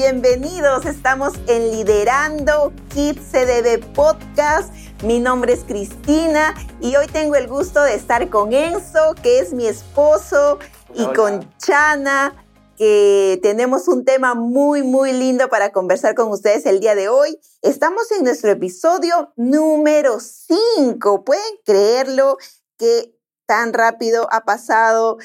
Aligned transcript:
bienvenidos. 0.00 0.86
Estamos 0.86 1.34
en 1.46 1.72
Liderando 1.72 2.72
Kids 2.88 3.20
CDB 3.20 3.84
Podcast. 3.92 4.72
Mi 5.04 5.20
nombre 5.20 5.52
es 5.52 5.62
Cristina 5.64 6.54
y 6.80 6.96
hoy 6.96 7.06
tengo 7.06 7.36
el 7.36 7.46
gusto 7.46 7.82
de 7.82 7.96
estar 7.96 8.30
con 8.30 8.54
Enzo, 8.54 9.14
que 9.22 9.40
es 9.40 9.52
mi 9.52 9.66
esposo, 9.66 10.58
y 10.94 11.04
con 11.14 11.54
Chana, 11.58 12.46
que 12.78 13.38
tenemos 13.42 13.88
un 13.88 14.06
tema 14.06 14.34
muy, 14.34 14.82
muy 14.82 15.12
lindo 15.12 15.50
para 15.50 15.70
conversar 15.70 16.14
con 16.14 16.30
ustedes 16.30 16.64
el 16.64 16.80
día 16.80 16.94
de 16.94 17.10
hoy. 17.10 17.38
Estamos 17.60 18.10
en 18.10 18.24
nuestro 18.24 18.52
episodio 18.52 19.34
número 19.36 20.18
5. 20.18 21.24
¿Pueden 21.24 21.58
creerlo 21.66 22.38
que 22.78 23.14
tan 23.44 23.74
rápido 23.74 24.28
ha 24.32 24.46
pasado? 24.46 25.18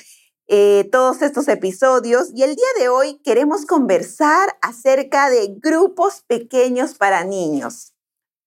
Eh, 0.47 0.87
todos 0.91 1.23
estos 1.23 1.47
episodios 1.47 2.29
y 2.35 2.43
el 2.43 2.55
día 2.55 2.67
de 2.77 2.87
hoy 2.87 3.19
queremos 3.23 3.65
conversar 3.65 4.55
acerca 4.61 5.31
de 5.31 5.55
grupos 5.57 6.21
pequeños 6.27 6.93
para 6.93 7.23
niños. 7.23 7.95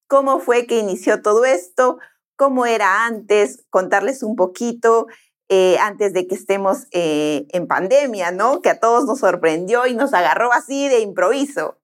¿Cómo 0.07 0.39
fue 0.39 0.67
que 0.67 0.79
inició 0.79 1.23
todo 1.23 1.45
esto? 1.45 1.99
¿Cómo 2.37 2.67
era 2.67 3.05
antes? 3.05 3.65
Contarles 3.69 4.23
un 4.23 4.37
poquito 4.37 5.09
eh, 5.49 5.77
antes 5.81 6.13
de 6.13 6.29
que 6.29 6.37
estemos 6.37 6.87
eh, 6.93 7.47
en 7.51 7.67
pandemia, 7.67 8.31
¿no? 8.31 8.63
Que 8.63 8.71
a 8.71 8.79
todos 8.79 9.05
nos 9.05 9.19
sorprendió 9.19 9.87
y 9.87 9.95
nos 9.95 10.15
agarró 10.15 10.53
así 10.53 10.89
de 10.89 11.01
improviso. 11.01 11.81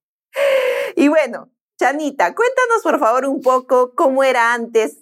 Y 0.95 1.09
bueno, 1.09 1.51
Chanita, 1.77 2.37
cuéntanos 2.37 2.83
por 2.85 3.01
favor 3.01 3.27
un 3.27 3.41
poco 3.41 3.95
cómo 3.97 4.23
era 4.23 4.55
antes, 4.55 4.99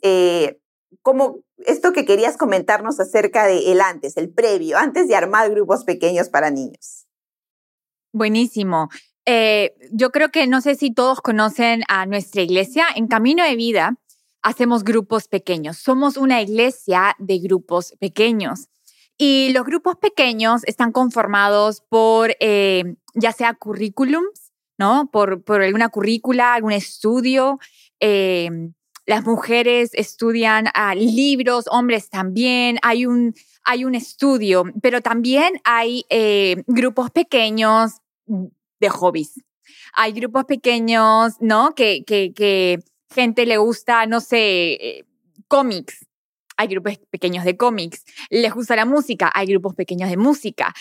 cómo, 1.00 1.40
esto 1.58 1.92
que 1.92 2.04
querías 2.04 2.36
comentarnos 2.36 3.00
acerca 3.00 3.46
de 3.46 3.80
antes, 3.80 4.16
el 4.16 4.30
previo, 4.30 4.76
antes 4.78 5.08
de 5.08 5.16
armar 5.16 5.50
grupos 5.50 5.84
pequeños 5.84 6.28
para 6.28 6.50
niños. 6.50 7.06
Buenísimo. 8.12 8.90
Eh, 9.24 9.74
yo 9.92 10.10
creo 10.10 10.30
que 10.30 10.46
no 10.46 10.60
sé 10.60 10.74
si 10.74 10.92
todos 10.92 11.20
conocen 11.20 11.82
a 11.88 12.06
nuestra 12.06 12.42
iglesia. 12.42 12.86
En 12.94 13.06
Camino 13.06 13.44
de 13.44 13.56
Vida 13.56 13.96
hacemos 14.42 14.84
grupos 14.84 15.28
pequeños. 15.28 15.78
Somos 15.78 16.16
una 16.16 16.42
iglesia 16.42 17.16
de 17.18 17.38
grupos 17.38 17.94
pequeños. 17.98 18.68
Y 19.16 19.50
los 19.52 19.64
grupos 19.64 19.96
pequeños 19.96 20.62
están 20.64 20.90
conformados 20.90 21.82
por 21.88 22.34
eh, 22.40 22.96
ya 23.14 23.32
sea 23.32 23.54
currículums, 23.54 24.52
¿no? 24.78 25.10
Por, 25.12 25.44
por 25.44 25.62
alguna 25.62 25.90
currícula, 25.90 26.54
algún 26.54 26.72
estudio. 26.72 27.58
Eh, 28.00 28.50
las 29.12 29.26
mujeres 29.26 29.90
estudian 29.92 30.68
ah, 30.72 30.94
libros, 30.94 31.66
hombres 31.70 32.08
también, 32.08 32.78
hay 32.80 33.04
un, 33.04 33.34
hay 33.62 33.84
un 33.84 33.94
estudio, 33.94 34.64
pero 34.80 35.02
también 35.02 35.60
hay 35.64 36.06
eh, 36.08 36.64
grupos 36.66 37.10
pequeños 37.10 38.00
de 38.26 38.88
hobbies. 38.88 39.44
Hay 39.92 40.12
grupos 40.12 40.46
pequeños, 40.46 41.34
¿no? 41.40 41.74
Que, 41.74 42.04
que, 42.06 42.32
que 42.32 42.78
gente 43.14 43.44
le 43.44 43.58
gusta, 43.58 44.06
no 44.06 44.20
sé, 44.20 44.38
eh, 44.80 45.04
cómics. 45.46 46.06
Hay 46.56 46.68
grupos 46.68 46.96
pequeños 47.10 47.44
de 47.44 47.58
cómics. 47.58 48.04
Les 48.30 48.54
gusta 48.54 48.76
la 48.76 48.86
música. 48.86 49.30
Hay 49.34 49.46
grupos 49.46 49.74
pequeños 49.74 50.08
de 50.08 50.16
música. 50.16 50.72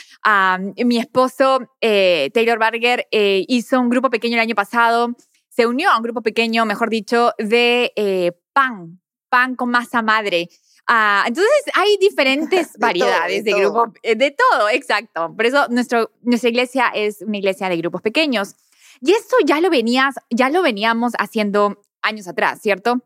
mi 0.86 0.98
esposo, 1.00 1.68
eh, 1.82 2.30
Taylor 2.34 2.60
Barger, 2.60 3.08
hizo 3.12 3.82
un 3.82 3.90
grupo 3.90 4.10
pequeño 4.10 4.36
el 4.36 4.42
año 4.42 4.56
pasado 4.56 5.18
se 5.52 5.68
unió 5.68 5.92
a 5.92 5.98
un 5.98 6.04
grupo 6.04 6.22
pequeño, 6.22 6.66
mejor 6.66 6.90
dicho, 6.90 7.34
de 7.38 7.92
eh, 7.96 8.32
pan, 8.54 9.02
pan 9.30 9.56
con 9.56 9.70
masa 9.70 10.02
madre. 10.02 10.50
Ah, 10.88 11.26
entonces 11.28 11.52
hay 11.74 11.98
diferentes 12.00 12.72
variedades 12.80 13.44
de, 13.44 13.54
grupos, 13.54 13.90
eh, 14.02 14.16
de 14.16 14.32
todo, 14.32 14.70
exacto. 14.70 15.34
Por 15.36 15.46
eso 15.46 15.68
nuestro, 15.70 16.12
nuestra 16.22 16.50
iglesia 16.50 16.88
es 16.96 17.22
una 17.22 17.38
iglesia 17.38 17.68
de 17.68 17.78
grupos 17.78 18.02
pequeños. 18.02 18.56
Y 19.02 19.12
esto 19.12 19.36
ya 19.46 19.60
lo 19.60 19.70
venías, 19.70 20.16
ya 20.30 20.50
lo 20.50 20.62
veníamos 20.62 21.14
haciendo 21.20 21.82
años 22.02 22.28
atrás, 22.28 22.62
¿cierto? 22.62 23.02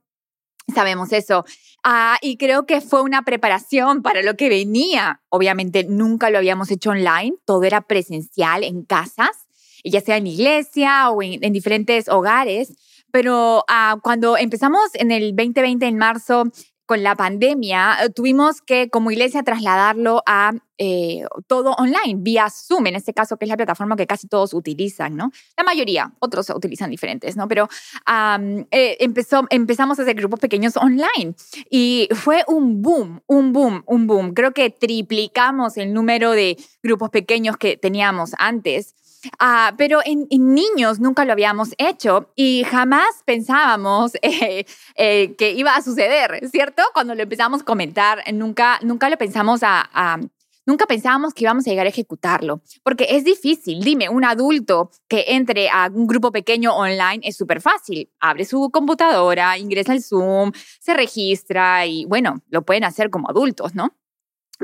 Sabemos 0.73 1.13
eso. 1.13 1.45
Ah, 1.83 2.17
y 2.21 2.37
creo 2.37 2.65
que 2.65 2.79
fue 2.81 3.01
una 3.01 3.23
preparación 3.23 4.03
para 4.03 4.21
lo 4.21 4.35
que 4.35 4.49
venía. 4.49 5.21
Obviamente 5.29 5.83
nunca 5.83 6.29
lo 6.29 6.37
habíamos 6.37 6.69
hecho 6.69 6.91
online, 6.91 7.35
todo 7.45 7.63
era 7.63 7.81
presencial 7.81 8.63
en 8.63 8.83
casas 8.83 9.44
ya 9.91 10.01
sea 10.01 10.17
en 10.17 10.27
iglesia 10.27 11.09
o 11.09 11.21
en, 11.21 11.53
diferentes 11.53 12.09
hogares. 12.09 12.73
Pero 13.11 13.63
ah, 13.67 13.97
cuando 14.03 14.37
empezamos 14.37 14.81
en 14.95 15.11
el 15.11 15.35
2020, 15.35 15.85
en 15.85 15.97
marzo, 15.97 16.43
con 16.85 17.01
la 17.01 17.15
pandemia, 17.15 17.97
eh, 18.03 18.09
tuvimos 18.09 18.61
que 18.61 18.89
como 18.89 19.11
iglesia 19.11 19.43
trasladarlo 19.43 20.21
a 20.25 20.53
eh, 20.77 21.23
todo 21.47 21.71
online, 21.73 22.15
vía 22.17 22.47
Zoom, 22.49 22.87
en 22.87 22.95
este 22.95 23.13
caso, 23.13 23.37
que 23.37 23.45
es 23.45 23.49
la 23.49 23.57
plataforma 23.57 23.95
que 23.95 24.05
casi 24.05 24.27
todos 24.27 24.53
utilizan, 24.53 25.15
¿no? 25.15 25.31
La 25.57 25.63
mayoría, 25.63 26.13
otros 26.19 26.49
utilizan 26.49 26.91
diferentes, 26.91 27.35
¿no? 27.35 27.47
Pero 27.47 27.69
eh, 28.71 28.97
empezó, 28.99 29.45
empezamos 29.49 29.97
a 29.97 30.03
hacer 30.03 30.15
grupos 30.15 30.39
pequeños 30.39 30.77
online 30.77 31.35
y 31.69 32.07
fue 32.13 32.43
un 32.47 32.81
boom, 32.81 33.21
un 33.25 33.51
boom, 33.51 33.83
un 33.87 34.05
boom. 34.05 34.33
Creo 34.33 34.51
que 34.51 34.69
triplicamos 34.69 35.77
el 35.77 35.93
número 35.93 36.31
de 36.31 36.57
grupos 36.83 37.09
pequeños 37.09 37.57
que 37.57 37.77
teníamos 37.77 38.31
antes. 38.37 38.93
Ah, 39.39 39.73
pero 39.77 39.99
en, 40.05 40.27
niños 40.29 40.99
nunca 40.99 41.25
lo 41.25 41.31
habíamos 41.31 41.73
hecho 41.77 42.29
y 42.35 42.63
jamás 42.63 43.07
pensábamos 43.25 44.13
eh, 44.21 44.65
eh, 44.95 45.35
que 45.35 45.51
iba 45.51 45.75
a 45.75 45.81
suceder, 45.81 46.47
¿cierto? 46.49 46.83
Cuando 46.93 47.15
lo 47.15 47.23
empezamos 47.23 47.61
a 47.61 47.65
comentar, 47.65 48.23
nunca, 48.33 48.79
nunca 48.81 49.09
lo 49.09 49.17
pensamos 49.17 49.61
a, 49.63 50.19
Nunca 50.67 50.87
pensábamos 50.87 51.35
que 51.35 51.43
íbamos 51.43 51.67
a 51.67 51.69
llegar 51.69 51.85
a 51.85 51.89
ejecutarlo, 51.89 52.59
porque 52.81 53.05
es 53.11 53.23
difícil. 53.23 53.81
Dime, 53.83 54.09
un 54.09 54.25
adulto 54.25 54.89
que 55.07 55.25
entre 55.27 55.69
a 55.69 55.91
un 55.93 56.07
grupo 56.07 56.31
pequeño 56.31 56.75
online 56.75 57.19
es 57.21 57.37
súper 57.37 57.61
fácil. 57.61 58.09
Abre 58.19 58.45
su 58.45 58.71
computadora, 58.71 59.59
ingresa 59.59 59.91
al 59.91 60.01
Zoom, 60.01 60.53
se 60.79 60.95
registra 60.95 61.85
y 61.85 62.05
bueno, 62.05 62.41
lo 62.49 62.63
pueden 62.63 62.83
hacer 62.83 63.11
como 63.11 63.29
adultos, 63.29 63.75
¿no? 63.75 63.95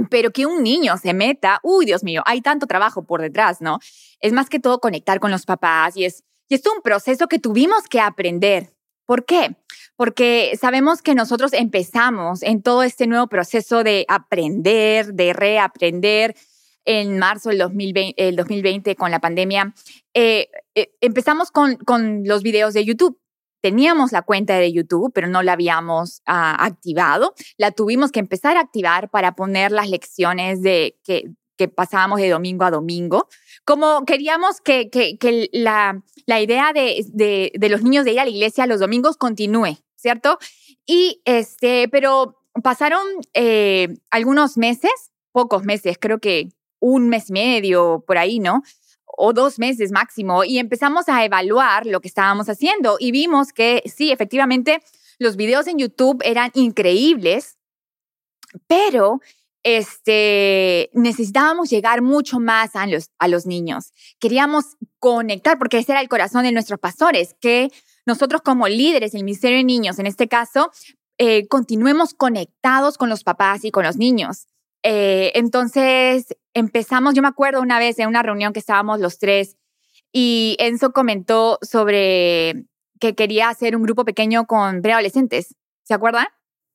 Pero 0.10 0.32
que 0.32 0.46
un 0.46 0.64
niño 0.64 0.98
se 0.98 1.14
meta, 1.14 1.60
uy, 1.64 1.86
Dios 1.86 2.04
mío, 2.04 2.24
hay 2.26 2.42
tanto 2.42 2.68
trabajo 2.68 3.04
por 3.04 3.22
detrás, 3.22 3.62
¿no? 3.62 3.80
Es 4.20 4.34
más 4.34 4.50
que 4.50 4.60
todo 4.60 4.80
conectar 4.80 5.20
con 5.20 5.32
los 5.32 5.46
papás 5.46 5.98
y 5.98 6.06
es, 6.06 6.24
y 6.48 6.56
es 6.56 6.64
un 6.66 6.82
proceso 6.82 7.28
que 7.28 7.40
tuvimos 7.40 7.88
que 7.90 8.00
aprender. 8.00 8.74
¿Por 9.06 9.26
qué? 9.26 9.56
Porque 9.98 10.58
sabemos 10.60 11.02
que 11.02 11.16
nosotros 11.16 11.54
empezamos 11.54 12.44
en 12.44 12.62
todo 12.62 12.84
este 12.84 13.08
nuevo 13.08 13.28
proceso 13.28 13.84
de 13.84 14.06
aprender, 14.08 15.14
de 15.14 15.34
reaprender 15.34 16.36
en 16.86 17.20
marzo 17.20 17.50
del 17.50 17.60
2020, 17.60 18.28
el 18.28 18.36
2020 18.36 18.96
con 18.96 19.12
la 19.12 19.20
pandemia. 19.20 19.74
Eh, 20.14 20.50
eh, 20.76 20.94
empezamos 21.02 21.52
con, 21.52 21.76
con 21.76 22.24
los 22.26 22.42
videos 22.44 22.74
de 22.74 22.86
YouTube 22.86 23.20
teníamos 23.62 24.12
la 24.12 24.24
cuenta 24.24 24.56
de 24.56 24.72
YouTube, 24.72 25.12
pero 25.14 25.28
no 25.28 25.44
la 25.44 25.54
habíamos 25.54 26.22
ah, 26.26 26.58
activado. 26.64 27.34
La 27.58 27.72
tuvimos 27.72 28.12
que 28.12 28.20
empezar 28.20 28.58
a 28.58 28.62
activar 28.62 29.10
para 29.10 29.36
poner 29.36 29.72
las 29.72 29.90
lecciones 29.90 30.62
de 30.62 31.00
que, 31.04 31.32
pasábamos 31.76 32.20
de 32.20 32.28
domingo 32.28 32.66
a 32.66 32.72
domingo. 32.72 33.28
Como 33.66 34.04
queríamos 34.06 34.62
que, 34.62 34.90
la, 35.52 36.02
idea 36.42 36.74
de, 36.74 37.06
de, 37.14 37.52
de, 37.54 37.70
los 37.70 37.84
niños 37.84 38.04
de 38.04 38.14
ir 38.14 38.20
a 38.20 38.26
la 38.26 38.32
iglesia 38.32 38.66
los 38.66 38.80
domingos 38.80 39.16
continúe, 39.16 39.78
¿cierto? 39.96 40.40
Y 40.88 41.22
este, 41.24 41.88
pero 41.90 42.42
pasaron 42.64 43.06
eh, 43.36 43.90
algunos 44.10 44.58
meses, 44.58 45.12
pocos 45.32 45.64
meses, 45.64 45.98
creo 46.00 46.20
que 46.20 46.50
un 46.80 47.10
mes 47.10 47.30
y 47.30 47.34
medio 47.34 48.04
por 48.06 48.18
ahí, 48.18 48.40
¿no? 48.40 48.64
O 49.18 49.34
dos 49.34 49.60
meses 49.60 49.92
máximo 49.92 50.44
y 50.44 50.58
empezamos 50.58 51.10
a 51.10 51.24
evaluar 51.26 51.86
lo 51.86 52.02
que 52.02 52.08
estábamos 52.08 52.50
haciendo 52.50 52.98
y 53.00 53.12
vimos 53.12 53.54
que 53.54 53.84
sí, 53.86 54.12
efectivamente, 54.12 54.82
los 55.20 55.36
videos 55.36 55.68
en 55.68 55.78
YouTube 55.78 56.22
eran 56.26 56.52
increíbles, 56.56 57.58
pero 58.68 59.20
este, 59.64 60.90
necesitábamos 60.94 61.70
llegar 61.70 62.02
mucho 62.02 62.40
más 62.40 62.76
a 62.76 62.88
los, 62.88 63.12
a 63.20 63.28
los 63.28 63.46
niños. 63.46 63.94
Queríamos 64.20 64.78
conectar, 65.00 65.58
porque 65.60 65.78
ese 65.78 65.92
era 65.92 66.02
el 66.02 66.10
corazón 66.10 66.44
de 66.44 66.52
nuestros 66.52 66.80
pastores, 66.80 67.36
que 67.40 67.72
nosotros 68.06 68.42
como 68.42 68.68
líderes 68.68 69.12
del 69.12 69.24
Ministerio 69.24 69.58
de 69.58 69.64
Niños, 69.64 70.00
en 70.00 70.08
este 70.08 70.28
caso, 70.28 70.72
eh, 71.18 71.48
continuemos 71.48 72.14
conectados 72.14 72.98
con 72.98 73.10
los 73.10 73.24
papás 73.24 73.64
y 73.64 73.72
con 73.72 73.86
los 73.86 73.98
niños. 73.98 74.48
Eh, 74.84 75.32
entonces 75.36 76.36
empezamos, 76.54 77.14
yo 77.14 77.22
me 77.22 77.28
acuerdo 77.28 77.62
una 77.62 77.80
vez 77.80 78.00
en 78.00 78.08
una 78.08 78.24
reunión 78.24 78.54
que 78.54 78.60
estábamos 78.60 79.00
los 79.00 79.20
tres 79.20 79.58
y 80.12 80.58
Enzo 80.60 80.92
comentó 80.92 81.60
sobre 81.62 82.66
que 83.00 83.16
quería 83.16 83.50
hacer 83.50 83.76
un 83.76 83.84
grupo 83.84 84.06
pequeño 84.06 84.46
con 84.46 84.82
preadolescentes. 84.82 85.56
¿Se 85.84 85.94
acuerdan? 85.94 86.28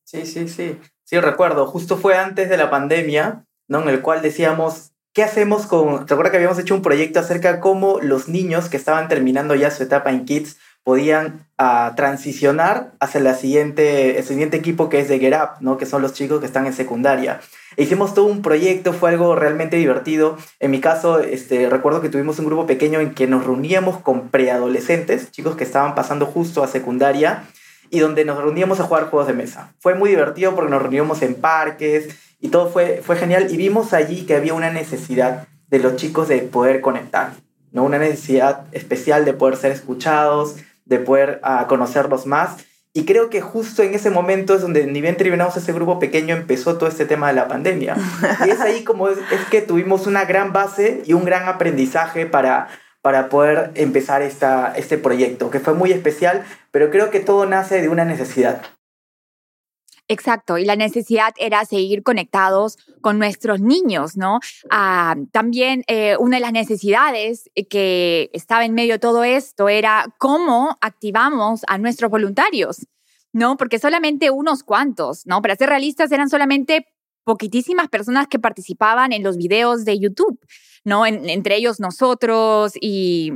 Sí, 0.04 0.26
sí, 0.26 0.48
sí. 0.48 0.78
Sí, 1.04 1.20
recuerdo. 1.20 1.66
Justo 1.66 1.96
fue 1.96 2.16
antes 2.16 2.48
de 2.48 2.56
la 2.56 2.70
pandemia, 2.70 3.46
¿no? 3.68 3.82
En 3.82 3.88
el 3.88 4.02
cual 4.02 4.22
decíamos, 4.22 4.92
¿qué 5.12 5.22
hacemos 5.22 5.66
con...? 5.66 6.04
¿Te 6.06 6.14
acuerdas 6.14 6.32
que 6.32 6.38
habíamos 6.38 6.58
hecho 6.58 6.74
un 6.74 6.82
proyecto 6.82 7.20
acerca 7.20 7.52
de 7.52 7.60
cómo 7.60 8.00
los 8.00 8.28
niños 8.28 8.68
que 8.68 8.76
estaban 8.76 9.08
terminando 9.08 9.54
ya 9.54 9.70
su 9.70 9.84
etapa 9.84 10.10
en 10.10 10.24
Kids 10.24 10.58
podían 10.82 11.48
ah, 11.58 11.94
transicionar 11.96 12.92
hacia 13.00 13.20
la 13.20 13.34
siguiente, 13.34 14.18
el 14.18 14.24
siguiente 14.24 14.56
equipo 14.56 14.88
que 14.88 15.00
es 15.00 15.08
de 15.08 15.18
Get 15.18 15.34
Up, 15.34 15.60
¿no? 15.60 15.76
que 15.78 15.86
son 15.86 16.00
los 16.00 16.12
chicos 16.12 16.38
que 16.40 16.46
están 16.46 16.66
en 16.66 16.72
secundaria. 16.72 17.40
Hicimos 17.76 18.14
todo 18.14 18.26
un 18.26 18.42
proyecto, 18.42 18.92
fue 18.92 19.10
algo 19.10 19.34
realmente 19.34 19.76
divertido. 19.76 20.36
En 20.60 20.70
mi 20.70 20.80
caso, 20.80 21.20
este, 21.20 21.68
recuerdo 21.68 22.00
que 22.00 22.08
tuvimos 22.08 22.38
un 22.38 22.46
grupo 22.46 22.66
pequeño 22.66 23.00
en 23.00 23.12
que 23.12 23.26
nos 23.26 23.44
reuníamos 23.44 23.98
con 23.98 24.28
preadolescentes, 24.28 25.30
chicos 25.30 25.56
que 25.56 25.64
estaban 25.64 25.94
pasando 25.94 26.26
justo 26.26 26.62
a 26.62 26.68
secundaria, 26.68 27.44
y 27.90 28.00
donde 28.00 28.24
nos 28.24 28.38
reuníamos 28.38 28.80
a 28.80 28.84
jugar 28.84 29.10
juegos 29.10 29.28
de 29.28 29.34
mesa. 29.34 29.74
Fue 29.78 29.94
muy 29.94 30.10
divertido 30.10 30.54
porque 30.54 30.70
nos 30.70 30.82
reuníamos 30.82 31.22
en 31.22 31.34
parques 31.34 32.16
y 32.40 32.48
todo 32.48 32.68
fue, 32.68 33.02
fue 33.04 33.16
genial 33.16 33.48
y 33.50 33.56
vimos 33.56 33.92
allí 33.92 34.26
que 34.26 34.34
había 34.34 34.54
una 34.54 34.70
necesidad 34.70 35.46
de 35.68 35.78
los 35.78 35.96
chicos 35.96 36.28
de 36.28 36.38
poder 36.38 36.80
conectar, 36.80 37.32
¿no? 37.72 37.84
una 37.84 37.98
necesidad 37.98 38.64
especial 38.72 39.24
de 39.24 39.32
poder 39.32 39.56
ser 39.56 39.72
escuchados, 39.72 40.56
de 40.84 40.98
poder 40.98 41.40
uh, 41.44 41.66
conocerlos 41.66 42.26
más. 42.26 42.56
Y 42.96 43.04
creo 43.04 43.28
que 43.28 43.42
justo 43.42 43.82
en 43.82 43.92
ese 43.92 44.08
momento 44.08 44.54
es 44.54 44.62
donde 44.62 44.86
ni 44.86 45.02
bien 45.02 45.18
terminamos 45.18 45.54
ese 45.54 45.74
grupo 45.74 45.98
pequeño 45.98 46.34
empezó 46.34 46.78
todo 46.78 46.88
este 46.88 47.04
tema 47.04 47.28
de 47.28 47.34
la 47.34 47.46
pandemia. 47.46 47.94
Y 48.46 48.48
es 48.48 48.58
ahí 48.58 48.84
como 48.84 49.10
es, 49.10 49.18
es 49.18 49.44
que 49.50 49.60
tuvimos 49.60 50.06
una 50.06 50.24
gran 50.24 50.54
base 50.54 51.02
y 51.04 51.12
un 51.12 51.26
gran 51.26 51.46
aprendizaje 51.46 52.24
para, 52.24 52.68
para 53.02 53.28
poder 53.28 53.70
empezar 53.74 54.22
esta, 54.22 54.72
este 54.74 54.96
proyecto, 54.96 55.50
que 55.50 55.60
fue 55.60 55.74
muy 55.74 55.92
especial, 55.92 56.42
pero 56.70 56.90
creo 56.90 57.10
que 57.10 57.20
todo 57.20 57.44
nace 57.44 57.82
de 57.82 57.90
una 57.90 58.06
necesidad. 58.06 58.62
Exacto, 60.08 60.56
y 60.56 60.64
la 60.64 60.76
necesidad 60.76 61.34
era 61.36 61.64
seguir 61.64 62.04
conectados 62.04 62.78
con 63.00 63.18
nuestros 63.18 63.60
niños, 63.60 64.16
¿no? 64.16 64.38
Ah, 64.70 65.16
también 65.32 65.82
eh, 65.88 66.16
una 66.20 66.36
de 66.36 66.42
las 66.42 66.52
necesidades 66.52 67.50
que 67.68 68.30
estaba 68.32 68.64
en 68.64 68.74
medio 68.74 68.94
de 68.94 68.98
todo 69.00 69.24
esto 69.24 69.68
era 69.68 70.06
cómo 70.18 70.76
activamos 70.80 71.62
a 71.66 71.78
nuestros 71.78 72.08
voluntarios, 72.08 72.86
¿no? 73.32 73.56
Porque 73.56 73.80
solamente 73.80 74.30
unos 74.30 74.62
cuantos, 74.62 75.26
¿no? 75.26 75.42
Para 75.42 75.56
ser 75.56 75.70
realistas, 75.70 76.12
eran 76.12 76.28
solamente 76.28 76.86
poquitísimas 77.26 77.88
personas 77.88 78.28
que 78.28 78.38
participaban 78.38 79.12
en 79.12 79.24
los 79.24 79.36
videos 79.36 79.84
de 79.84 79.98
YouTube, 79.98 80.38
¿no? 80.84 81.04
entre 81.04 81.56
ellos 81.56 81.80
nosotros 81.80 82.74
y, 82.80 83.32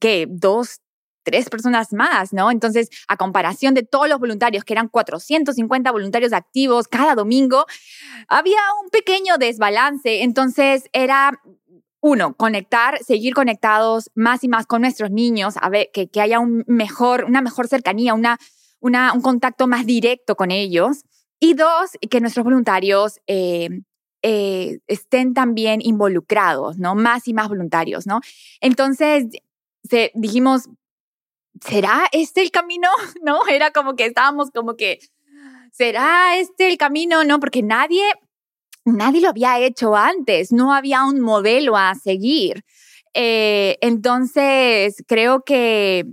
¿qué? 0.00 0.26
Dos, 0.28 0.80
tres 1.26 1.50
personas 1.50 1.92
más, 1.92 2.32
¿no? 2.32 2.52
Entonces, 2.52 2.88
a 3.08 3.16
comparación 3.16 3.74
de 3.74 3.82
todos 3.82 4.08
los 4.08 4.20
voluntarios, 4.20 4.62
que 4.62 4.72
eran 4.72 4.88
450 4.88 5.90
voluntarios 5.90 6.32
activos 6.32 6.86
cada 6.86 7.16
domingo, 7.16 7.66
había 8.28 8.58
un 8.80 8.88
pequeño 8.90 9.36
desbalance. 9.36 10.22
Entonces, 10.22 10.84
era 10.92 11.42
uno, 12.00 12.34
conectar, 12.34 13.02
seguir 13.02 13.34
conectados 13.34 14.08
más 14.14 14.44
y 14.44 14.48
más 14.48 14.66
con 14.66 14.82
nuestros 14.82 15.10
niños, 15.10 15.54
a 15.60 15.68
ver, 15.68 15.90
que, 15.92 16.08
haya 16.20 16.38
un 16.38 16.62
mejor, 16.68 17.24
una 17.24 17.42
mejor 17.42 17.66
cercanía, 17.66 18.14
una, 18.14 18.38
un 18.80 19.20
contacto 19.20 19.66
más 19.66 19.84
directo 19.84 20.36
con 20.36 20.52
ellos. 20.52 21.02
Y 21.40 21.54
dos, 21.54 21.90
que 22.08 22.20
nuestros 22.20 22.44
voluntarios 22.44 23.18
eh, 23.26 23.68
eh, 24.22 24.78
estén 24.86 25.34
también 25.34 25.80
involucrados, 25.82 26.78
¿no? 26.78 26.94
Más 26.94 27.26
y 27.26 27.34
más 27.34 27.48
voluntarios, 27.48 28.06
¿no? 28.06 28.20
Entonces, 28.60 29.26
se, 29.82 30.12
dijimos, 30.14 30.68
¿será 31.64 32.06
este 32.12 32.42
el 32.42 32.50
camino? 32.50 32.88
¿No? 33.22 33.46
Era 33.48 33.70
como 33.70 33.96
que 33.96 34.06
estábamos 34.06 34.50
como 34.50 34.76
que, 34.76 34.98
¿será 35.72 36.36
este 36.38 36.68
el 36.68 36.76
camino? 36.76 37.24
No, 37.24 37.40
porque 37.40 37.62
nadie, 37.62 38.04
nadie 38.84 39.20
lo 39.20 39.28
había 39.28 39.58
hecho 39.58 39.96
antes, 39.96 40.52
no 40.52 40.72
había 40.72 41.04
un 41.04 41.20
modelo 41.20 41.76
a 41.76 41.94
seguir. 41.94 42.64
Eh, 43.14 43.78
entonces, 43.80 45.02
creo 45.06 45.42
que 45.42 46.06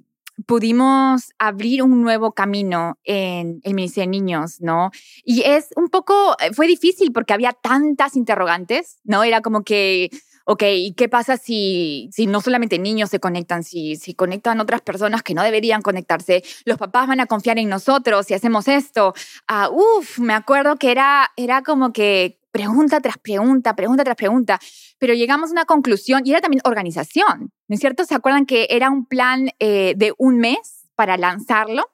pudimos 0.45 1.29
abrir 1.37 1.83
un 1.83 2.01
nuevo 2.01 2.31
camino 2.31 2.97
en 3.03 3.59
el 3.63 3.73
Ministerio 3.73 4.07
de 4.07 4.11
Niños, 4.11 4.61
¿no? 4.61 4.91
Y 5.23 5.41
es 5.41 5.69
un 5.75 5.89
poco, 5.89 6.35
fue 6.53 6.67
difícil 6.67 7.11
porque 7.11 7.33
había 7.33 7.53
tantas 7.53 8.15
interrogantes, 8.15 8.99
¿no? 9.03 9.23
Era 9.23 9.41
como 9.41 9.63
que 9.63 10.09
ok, 10.45 10.63
¿y 10.75 10.93
qué 10.93 11.09
pasa 11.09 11.37
si, 11.37 12.09
si 12.11 12.27
no 12.27 12.41
solamente 12.41 12.79
niños 12.79 13.09
se 13.09 13.19
conectan, 13.19 13.63
si, 13.63 13.95
si 13.95 14.13
conectan 14.13 14.59
otras 14.59 14.81
personas 14.81 15.23
que 15.23 15.33
no 15.33 15.43
deberían 15.43 15.81
conectarse? 15.81 16.43
Los 16.65 16.77
papás 16.77 17.07
van 17.07 17.19
a 17.19 17.25
confiar 17.25 17.59
en 17.59 17.69
nosotros 17.69 18.25
si 18.27 18.33
hacemos 18.33 18.67
esto. 18.67 19.13
Uh, 19.49 19.99
uf, 19.99 20.19
me 20.19 20.33
acuerdo 20.33 20.75
que 20.77 20.91
era, 20.91 21.31
era 21.37 21.61
como 21.61 21.93
que 21.93 22.39
pregunta 22.51 22.99
tras 22.99 23.17
pregunta, 23.17 23.75
pregunta 23.75 24.03
tras 24.03 24.15
pregunta, 24.15 24.59
pero 24.99 25.13
llegamos 25.13 25.49
a 25.49 25.53
una 25.53 25.65
conclusión 25.65 26.21
y 26.23 26.31
era 26.31 26.41
también 26.41 26.61
organización, 26.65 27.51
¿no 27.67 27.73
es 27.73 27.79
cierto? 27.79 28.05
¿Se 28.05 28.13
acuerdan 28.13 28.45
que 28.45 28.67
era 28.69 28.89
un 28.91 29.05
plan 29.05 29.49
eh, 29.59 29.93
de 29.97 30.13
un 30.17 30.37
mes 30.37 30.87
para 30.95 31.17
lanzarlo? 31.17 31.92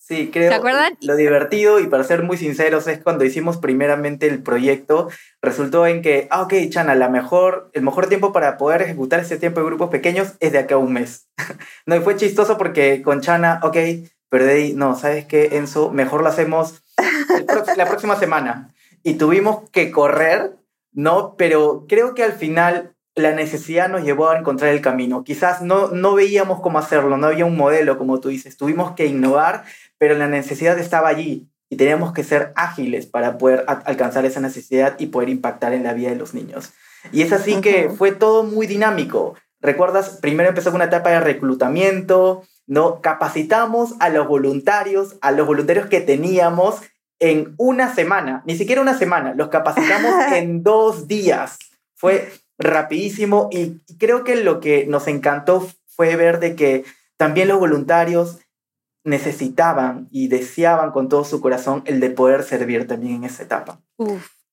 Sí, 0.00 0.30
creo. 0.32 0.48
¿Se 0.48 0.56
acuerdan? 0.56 0.96
Lo 1.02 1.14
divertido, 1.14 1.78
y 1.78 1.86
para 1.86 2.02
ser 2.04 2.22
muy 2.22 2.38
sinceros, 2.38 2.88
es 2.88 3.00
cuando 3.00 3.24
hicimos 3.24 3.58
primeramente 3.58 4.26
el 4.26 4.42
proyecto, 4.42 5.10
resultó 5.42 5.86
en 5.86 6.00
que, 6.00 6.26
ah, 6.30 6.42
ok, 6.42 6.54
Chana, 6.70 6.94
la 6.94 7.10
mejor, 7.10 7.70
el 7.74 7.82
mejor 7.82 8.08
tiempo 8.08 8.32
para 8.32 8.56
poder 8.56 8.80
ejecutar 8.80 9.20
ese 9.20 9.36
tiempo 9.36 9.60
de 9.60 9.66
grupos 9.66 9.90
pequeños 9.90 10.32
es 10.40 10.52
de 10.52 10.58
acá 10.58 10.76
a 10.76 10.78
un 10.78 10.94
mes. 10.94 11.28
no, 11.86 11.94
y 11.94 12.00
fue 12.00 12.16
chistoso 12.16 12.56
porque 12.56 13.02
con 13.02 13.20
Chana, 13.20 13.60
ok, 13.62 13.76
pero 14.30 14.46
de 14.46 14.52
ahí, 14.52 14.72
no, 14.72 14.96
¿sabes 14.96 15.26
qué, 15.26 15.56
Enzo? 15.58 15.90
Mejor 15.90 16.22
lo 16.22 16.28
hacemos 16.28 16.82
la 17.76 17.86
próxima 17.86 18.16
semana. 18.16 18.72
Y 19.02 19.14
tuvimos 19.14 19.68
que 19.70 19.90
correr, 19.90 20.56
¿no? 20.92 21.34
Pero 21.36 21.84
creo 21.88 22.14
que 22.14 22.24
al 22.24 22.32
final 22.32 22.94
la 23.14 23.32
necesidad 23.32 23.88
nos 23.88 24.02
llevó 24.02 24.30
a 24.30 24.38
encontrar 24.38 24.72
el 24.72 24.80
camino. 24.80 25.24
Quizás 25.24 25.62
no, 25.62 25.88
no 25.88 26.14
veíamos 26.14 26.60
cómo 26.60 26.78
hacerlo, 26.78 27.16
no 27.16 27.26
había 27.26 27.44
un 27.44 27.56
modelo, 27.56 27.98
como 27.98 28.20
tú 28.20 28.28
dices. 28.28 28.56
Tuvimos 28.56 28.92
que 28.92 29.06
innovar 29.06 29.64
pero 30.00 30.14
la 30.14 30.28
necesidad 30.28 30.78
estaba 30.78 31.08
allí 31.08 31.46
y 31.68 31.76
teníamos 31.76 32.14
que 32.14 32.24
ser 32.24 32.52
ágiles 32.56 33.04
para 33.04 33.36
poder 33.36 33.64
alcanzar 33.66 34.24
esa 34.24 34.40
necesidad 34.40 34.96
y 34.98 35.08
poder 35.08 35.28
impactar 35.28 35.74
en 35.74 35.84
la 35.84 35.92
vida 35.92 36.08
de 36.08 36.16
los 36.16 36.32
niños. 36.32 36.72
Y 37.12 37.20
es 37.20 37.32
así 37.32 37.60
que 37.60 37.90
fue 37.90 38.10
todo 38.10 38.42
muy 38.42 38.66
dinámico. 38.66 39.36
¿Recuerdas? 39.60 40.18
Primero 40.22 40.48
empezó 40.48 40.70
con 40.70 40.76
una 40.76 40.86
etapa 40.86 41.10
de 41.10 41.20
reclutamiento, 41.20 42.42
¿no? 42.66 43.02
Capacitamos 43.02 43.94
a 44.00 44.08
los 44.08 44.26
voluntarios, 44.26 45.16
a 45.20 45.32
los 45.32 45.46
voluntarios 45.46 45.86
que 45.86 46.00
teníamos 46.00 46.80
en 47.18 47.54
una 47.58 47.94
semana, 47.94 48.42
ni 48.46 48.56
siquiera 48.56 48.80
una 48.80 48.96
semana, 48.96 49.34
los 49.34 49.48
capacitamos 49.48 50.14
en 50.32 50.62
dos 50.62 51.08
días. 51.08 51.58
Fue 51.94 52.32
rapidísimo 52.58 53.50
y 53.52 53.80
creo 53.98 54.24
que 54.24 54.36
lo 54.36 54.60
que 54.60 54.86
nos 54.86 55.08
encantó 55.08 55.68
fue 55.86 56.16
ver 56.16 56.40
de 56.40 56.56
que 56.56 56.84
también 57.18 57.48
los 57.48 57.58
voluntarios 57.58 58.38
necesitaban 59.04 60.08
y 60.10 60.28
deseaban 60.28 60.92
con 60.92 61.08
todo 61.08 61.24
su 61.24 61.40
corazón 61.40 61.82
el 61.86 62.00
de 62.00 62.10
poder 62.10 62.42
servir 62.42 62.86
también 62.86 63.16
en 63.16 63.24
esa 63.24 63.42
etapa. 63.42 63.80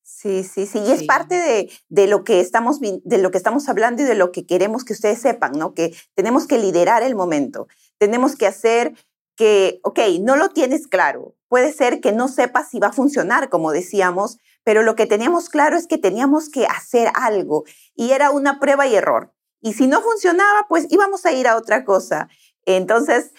Sí, 0.04 0.44
sí, 0.44 0.66
sí. 0.66 0.80
Y 0.80 0.92
es 0.92 1.04
parte 1.04 1.36
de, 1.36 1.72
de, 1.90 2.08
lo 2.08 2.24
que 2.24 2.40
estamos, 2.40 2.80
de 2.80 3.18
lo 3.18 3.30
que 3.30 3.38
estamos 3.38 3.68
hablando 3.70 4.02
y 4.02 4.06
de 4.06 4.16
lo 4.16 4.32
que 4.32 4.46
queremos 4.46 4.84
que 4.84 4.94
ustedes 4.94 5.20
sepan, 5.20 5.52
¿no? 5.54 5.74
Que 5.74 5.96
tenemos 6.16 6.48
que 6.48 6.58
liderar 6.58 7.04
el 7.04 7.16
momento. 7.16 7.68
Tenemos 7.98 8.36
que 8.36 8.48
hacer 8.48 8.94
que, 9.36 9.80
ok, 9.84 10.00
no 10.22 10.36
lo 10.36 10.50
tienes 10.50 10.88
claro. 10.88 11.36
Puede 11.48 11.72
ser 11.72 12.02
que 12.02 12.12
no 12.12 12.28
sepas 12.28 12.70
si 12.70 12.80
va 12.80 12.88
a 12.88 12.94
funcionar, 12.94 13.50
como 13.50 13.72
decíamos, 13.72 14.40
pero 14.64 14.84
lo 14.84 14.96
que 14.96 15.06
teníamos 15.06 15.50
claro 15.50 15.78
es 15.78 15.88
que 15.88 15.98
teníamos 15.98 16.50
que 16.50 16.66
hacer 16.66 17.10
algo 17.14 17.64
y 17.96 18.12
era 18.12 18.32
una 18.32 18.60
prueba 18.60 18.88
y 18.88 18.96
error. 18.96 19.34
Y 19.62 19.74
si 19.74 19.88
no 19.88 20.02
funcionaba, 20.02 20.66
pues 20.68 20.88
íbamos 20.90 21.26
a 21.26 21.32
ir 21.32 21.48
a 21.48 21.56
otra 21.56 21.86
cosa. 21.86 22.28
Entonces, 22.68 23.32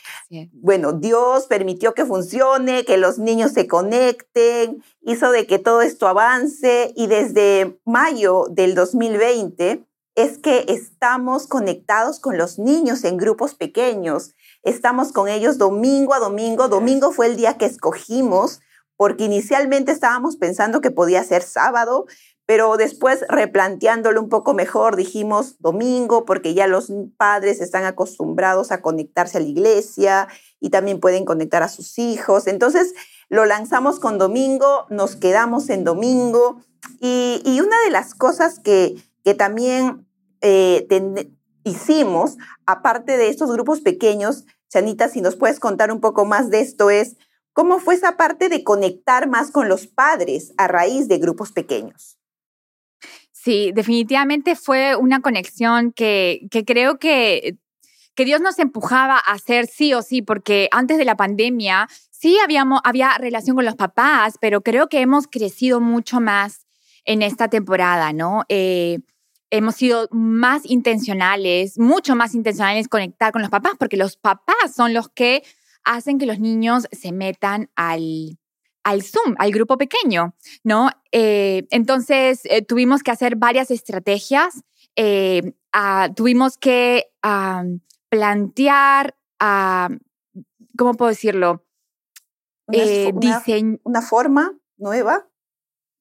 bueno, 0.53 0.95
Dios 0.95 1.47
permitió 1.49 1.93
que 1.93 2.07
funcione, 2.07 2.87
que 2.87 2.97
los 2.97 3.19
niños 3.19 3.53
se 3.53 3.67
conecten, 3.67 4.83
hizo 5.03 5.31
de 5.31 5.47
que 5.47 5.59
todo 5.59 5.83
esto 5.83 6.09
avance 6.09 6.95
y 6.97 7.09
desde 7.09 7.79
mayo 7.85 8.47
del 8.51 8.75
2020 8.75 9.85
es 10.15 10.39
que 10.39 10.65
estamos 10.69 11.47
conectados 11.47 12.21
con 12.21 12.39
los 12.39 12.59
niños 12.59 13.05
en 13.05 13.19
grupos 13.19 13.55
pequeños. 13.55 14.35
Estamos 14.63 15.13
con 15.13 15.29
ellos 15.29 15.59
domingo 15.59 16.15
a 16.15 16.21
domingo. 16.21 16.69
Domingo 16.69 17.13
fue 17.13 17.27
el 17.27 17.37
día 17.37 17.59
que 17.59 17.67
escogimos 17.67 18.61
porque 18.97 19.25
inicialmente 19.25 19.93
estábamos 19.93 20.37
pensando 20.37 20.81
que 20.81 20.91
podía 20.91 21.23
ser 21.23 21.43
sábado, 21.43 22.07
pero 22.49 22.79
después 22.79 23.27
replanteándolo 23.29 24.23
un 24.23 24.31
poco 24.31 24.55
mejor, 24.55 24.97
dijimos 24.97 25.57
domingo, 25.59 26.25
porque 26.25 26.55
ya 26.55 26.67
los 26.67 26.91
padres 27.19 27.61
están 27.61 27.85
acostumbrados 27.85 28.73
a 28.73 28.81
conectarse 28.81 29.37
a 29.37 29.43
la 29.43 29.49
iglesia 29.49 30.29
y 30.59 30.71
también 30.71 30.99
pueden 30.99 31.27
conectar 31.27 31.63
a 31.63 31.69
sus 31.69 31.99
hijos. 31.99 32.47
Entonces 32.47 32.95
lo 33.29 33.45
lanzamos 33.45 34.01
con 34.01 34.17
domingo, 34.17 34.87
nos 34.89 35.15
quedamos 35.15 35.69
en 35.69 35.85
domingo 35.85 36.63
y, 37.03 37.61
una 37.61 37.77
de 37.85 37.91
las 37.91 38.15
cosas 38.15 38.61
que, 38.61 38.97
que 39.25 39.35
también 39.35 40.09
eh, 40.41 40.89
hicimos, 41.65 42.39
aparte 42.65 43.19
de 43.19 43.29
estos 43.29 43.53
grupos 43.53 43.83
pequeños, 43.83 44.47
Chanita, 44.71 45.11
si 45.11 45.21
nos 45.21 45.37
puedes 45.37 45.61
contar 45.61 45.93
un 45.93 46.01
poco 46.01 46.25
más 46.25 46.49
de 46.49 46.61
esto, 46.61 46.89
es 46.89 47.17
cómo 47.53 47.79
fue 47.79 47.95
esa 47.95 48.17
parte 48.17 48.49
de 48.49 48.65
conectar 48.65 49.29
más 49.29 49.51
con 49.51 49.69
los 49.69 49.87
padres 49.87 50.55
a 50.57 50.67
raíz 50.67 51.09
de 51.09 51.19
grupos 51.19 51.53
pequeños. 51.53 52.18
Sí, 53.49 53.73
definitivamente 53.75 54.57
fue 54.57 54.95
una 54.95 55.23
conexión 55.23 55.93
que, 55.93 56.47
creo 56.67 56.99
que, 56.99 57.57
que 58.15 58.27
Dios 58.27 58.43
nos 58.43 58.59
empujaba 58.59 59.15
a 59.17 59.33
hacer 59.33 59.69
sí 59.69 59.95
o 59.95 60.03
sí, 60.03 60.21
porque 60.21 60.69
antes 60.71 60.99
de 60.99 61.07
la 61.07 61.17
pandemia 61.17 61.89
sí 62.11 62.37
habíamos, 62.45 62.83
había 62.85 63.17
relación 63.17 63.57
con 63.57 63.65
los 63.65 63.75
papás, 63.75 64.35
pero 64.39 64.61
creo 64.61 64.91
que 64.91 65.01
hemos 65.01 65.27
crecido 65.29 65.81
mucho 65.81 66.21
más 66.21 66.67
en 67.07 67.23
esta 67.23 67.49
temporada, 67.49 68.13
¿no? 68.13 68.45
Eh, 68.51 68.99
hemos 69.49 69.77
sido 69.77 70.09
más 70.11 70.67
intencionales, 70.67 71.79
mucho 71.79 72.15
más 72.15 72.35
intencionales 72.35 72.87
conectar 72.87 73.33
con 73.33 73.41
los 73.41 73.51
papás, 73.51 73.73
porque 73.79 73.97
los 73.97 74.19
papás 74.19 74.75
son 74.77 74.93
los 74.93 75.09
que 75.09 75.43
hacen 75.85 76.19
que 76.19 76.27
los 76.27 76.39
niños 76.39 76.87
se 76.93 77.13
metan 77.13 77.71
al, 77.77 78.38
al 78.89 79.03
Zoom, 79.03 79.35
al 79.39 79.51
grupo 79.53 79.77
pequeño, 79.77 80.35
¿no? 80.65 80.89
Eh, 81.13 81.67
entonces, 81.71 82.41
eh, 82.45 82.63
tuvimos 82.63 83.03
que 83.03 83.11
hacer 83.11 83.37
varias 83.37 83.71
estrategias, 83.71 84.63
ah, 85.73 86.09
tuvimos 86.17 86.57
que 86.57 87.05
plantear, 88.09 89.17
ah, 89.41 89.91
¿cómo 90.77 90.95
puedo 90.95 91.11
decirlo? 91.11 91.65
Una, 92.67 93.43
una, 93.85 94.03
forma 94.03 94.59
nueva 94.77 95.27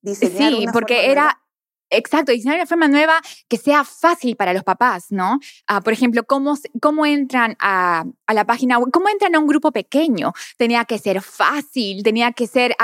sí, 0.03 0.65
porque 0.73 1.11
era, 1.11 1.41
Exacto, 1.89 2.33
diseñar 2.33 2.57
una 2.57 2.65
forma 2.65 2.87
nueva 2.89 3.21
que 3.47 3.57
sea 3.57 3.85
fácil 3.85 4.35
para 4.35 4.53
los 4.53 4.63
papás, 4.63 5.07
¿no? 5.09 5.39
Ah, 5.67 5.79
por 5.79 5.93
ejemplo, 5.93 6.25
¿cómo, 6.25 6.57
cómo 6.81 7.05
entran 7.05 7.55
a, 7.59 8.05
la 8.33 8.45
página 8.45 8.77
web? 8.77 8.89
¿Cómo 8.91 9.07
entran 9.07 9.35
a 9.35 9.39
un 9.39 9.47
grupo 9.47 9.71
pequeño? 9.71 10.33
Tenía 10.57 10.83
que 10.83 10.99
ser 10.99 11.21
fácil, 11.21 12.03
tenía 12.03 12.33
que 12.33 12.45
ser 12.47 12.75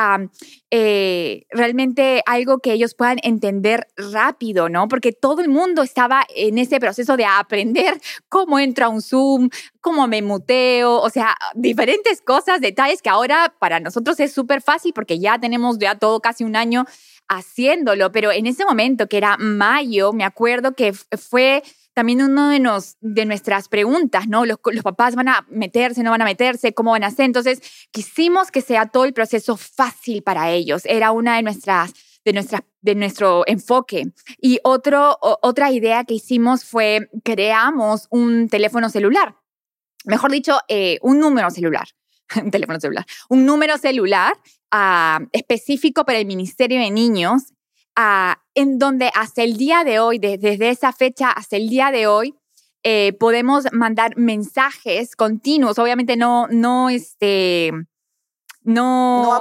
eh, 0.72 1.46
realmente 1.50 2.24
algo 2.26 2.60
que 2.60 2.72
ellos 2.72 2.96
puedan 2.96 3.18
entender 3.24 3.88
rápido, 3.98 4.70
¿no? 4.70 4.88
Porque 4.88 5.12
todo 5.12 5.42
el 5.42 5.50
mundo 5.50 5.84
estaba 5.84 6.26
en 6.34 6.58
ese 6.58 6.80
proceso 6.80 7.18
de 7.18 7.26
aprender 7.26 8.00
cómo 8.30 8.58
entra 8.58 8.88
un 8.88 9.02
Zoom, 9.02 9.50
cómo 9.82 10.08
me 10.08 10.22
muteo, 10.22 11.02
o 11.02 11.10
sea, 11.10 11.36
diferentes 11.56 12.22
cosas, 12.22 12.62
detalles 12.62 13.02
que 13.02 13.10
ahora 13.10 13.54
para 13.60 13.82
nosotros 13.82 14.18
es 14.22 14.32
súper 14.32 14.62
fácil 14.62 14.94
porque 14.94 15.20
ya 15.20 15.38
tenemos 15.40 15.78
ya 15.78 15.96
todo 15.96 16.22
casi 16.22 16.46
un 16.46 16.56
año 16.56 16.86
haciéndolo, 17.28 18.12
pero 18.12 18.32
en 18.32 18.48
ese 18.48 18.66
momento 18.66 19.08
que 19.08 19.18
era 19.18 19.38
mayo, 19.38 20.14
me 20.14 20.24
acuerdo 20.24 20.74
que 20.74 20.94
fue 20.94 21.64
también 21.94 22.22
uno 22.22 22.50
de, 22.50 22.60
nos, 22.60 22.98
de 23.02 23.26
nuestras 23.26 23.70
preguntas, 23.70 24.28
¿no? 24.28 24.46
Los, 24.46 24.60
papás 24.84 25.16
van 25.16 25.30
a 25.30 25.46
meterse, 25.50 26.04
no 26.04 26.12
van 26.12 26.22
a 26.22 26.26
meterse, 26.26 26.74
cómo 26.74 26.92
van 26.92 27.04
a 27.04 27.08
hacer. 27.08 27.26
Entonces, 27.26 27.62
quisimos 27.92 28.52
que 28.52 28.62
sea 28.62 28.88
todo 28.88 29.06
el 29.06 29.14
proceso 29.14 29.58
fácil 29.58 30.24
para 30.24 30.52
ellos. 30.52 30.84
Era 30.86 31.12
una 31.12 31.36
de 31.36 31.44
nuestras 31.44 31.94
de, 32.26 32.34
nuestra, 32.34 32.66
de 32.82 32.96
nuestro 32.96 33.44
enfoque. 33.48 34.06
Y 34.38 34.60
otro, 34.64 35.18
otra 35.22 35.72
idea 35.72 36.04
que 36.06 36.16
hicimos 36.16 36.64
fue 36.64 37.10
creamos 37.24 38.08
un 38.10 38.48
teléfono 38.50 38.90
celular, 38.90 39.36
mejor 40.06 40.32
dicho, 40.32 40.60
eh, 40.68 41.00
un 41.02 41.20
número 41.20 41.50
celular, 41.50 41.88
un 42.42 42.52
teléfono 42.52 42.80
celular, 42.80 43.06
un 43.30 43.46
número 43.46 43.78
celular 43.78 44.34
específico 45.32 46.04
para 46.04 46.18
el 46.18 46.26
Ministerio 46.26 46.80
de 46.80 46.90
Niños, 46.90 47.54
en 48.56 48.80
donde 48.80 49.12
hasta 49.14 49.44
el 49.44 49.58
día 49.58 49.84
de 49.84 50.00
hoy, 50.00 50.18
desde 50.18 50.70
esa 50.70 50.92
fecha 50.94 51.30
hasta 51.30 51.58
el 51.58 51.70
día 51.70 51.92
de 51.92 52.08
hoy, 52.08 52.36
eh, 52.86 53.14
podemos 53.18 53.66
mandar 53.72 54.18
mensajes 54.18 55.16
continuos, 55.16 55.80
obviamente 55.80 56.18
no, 56.18 56.48
no, 56.50 56.90
este, 56.90 57.72
no, 58.62 59.24
no 59.24 59.34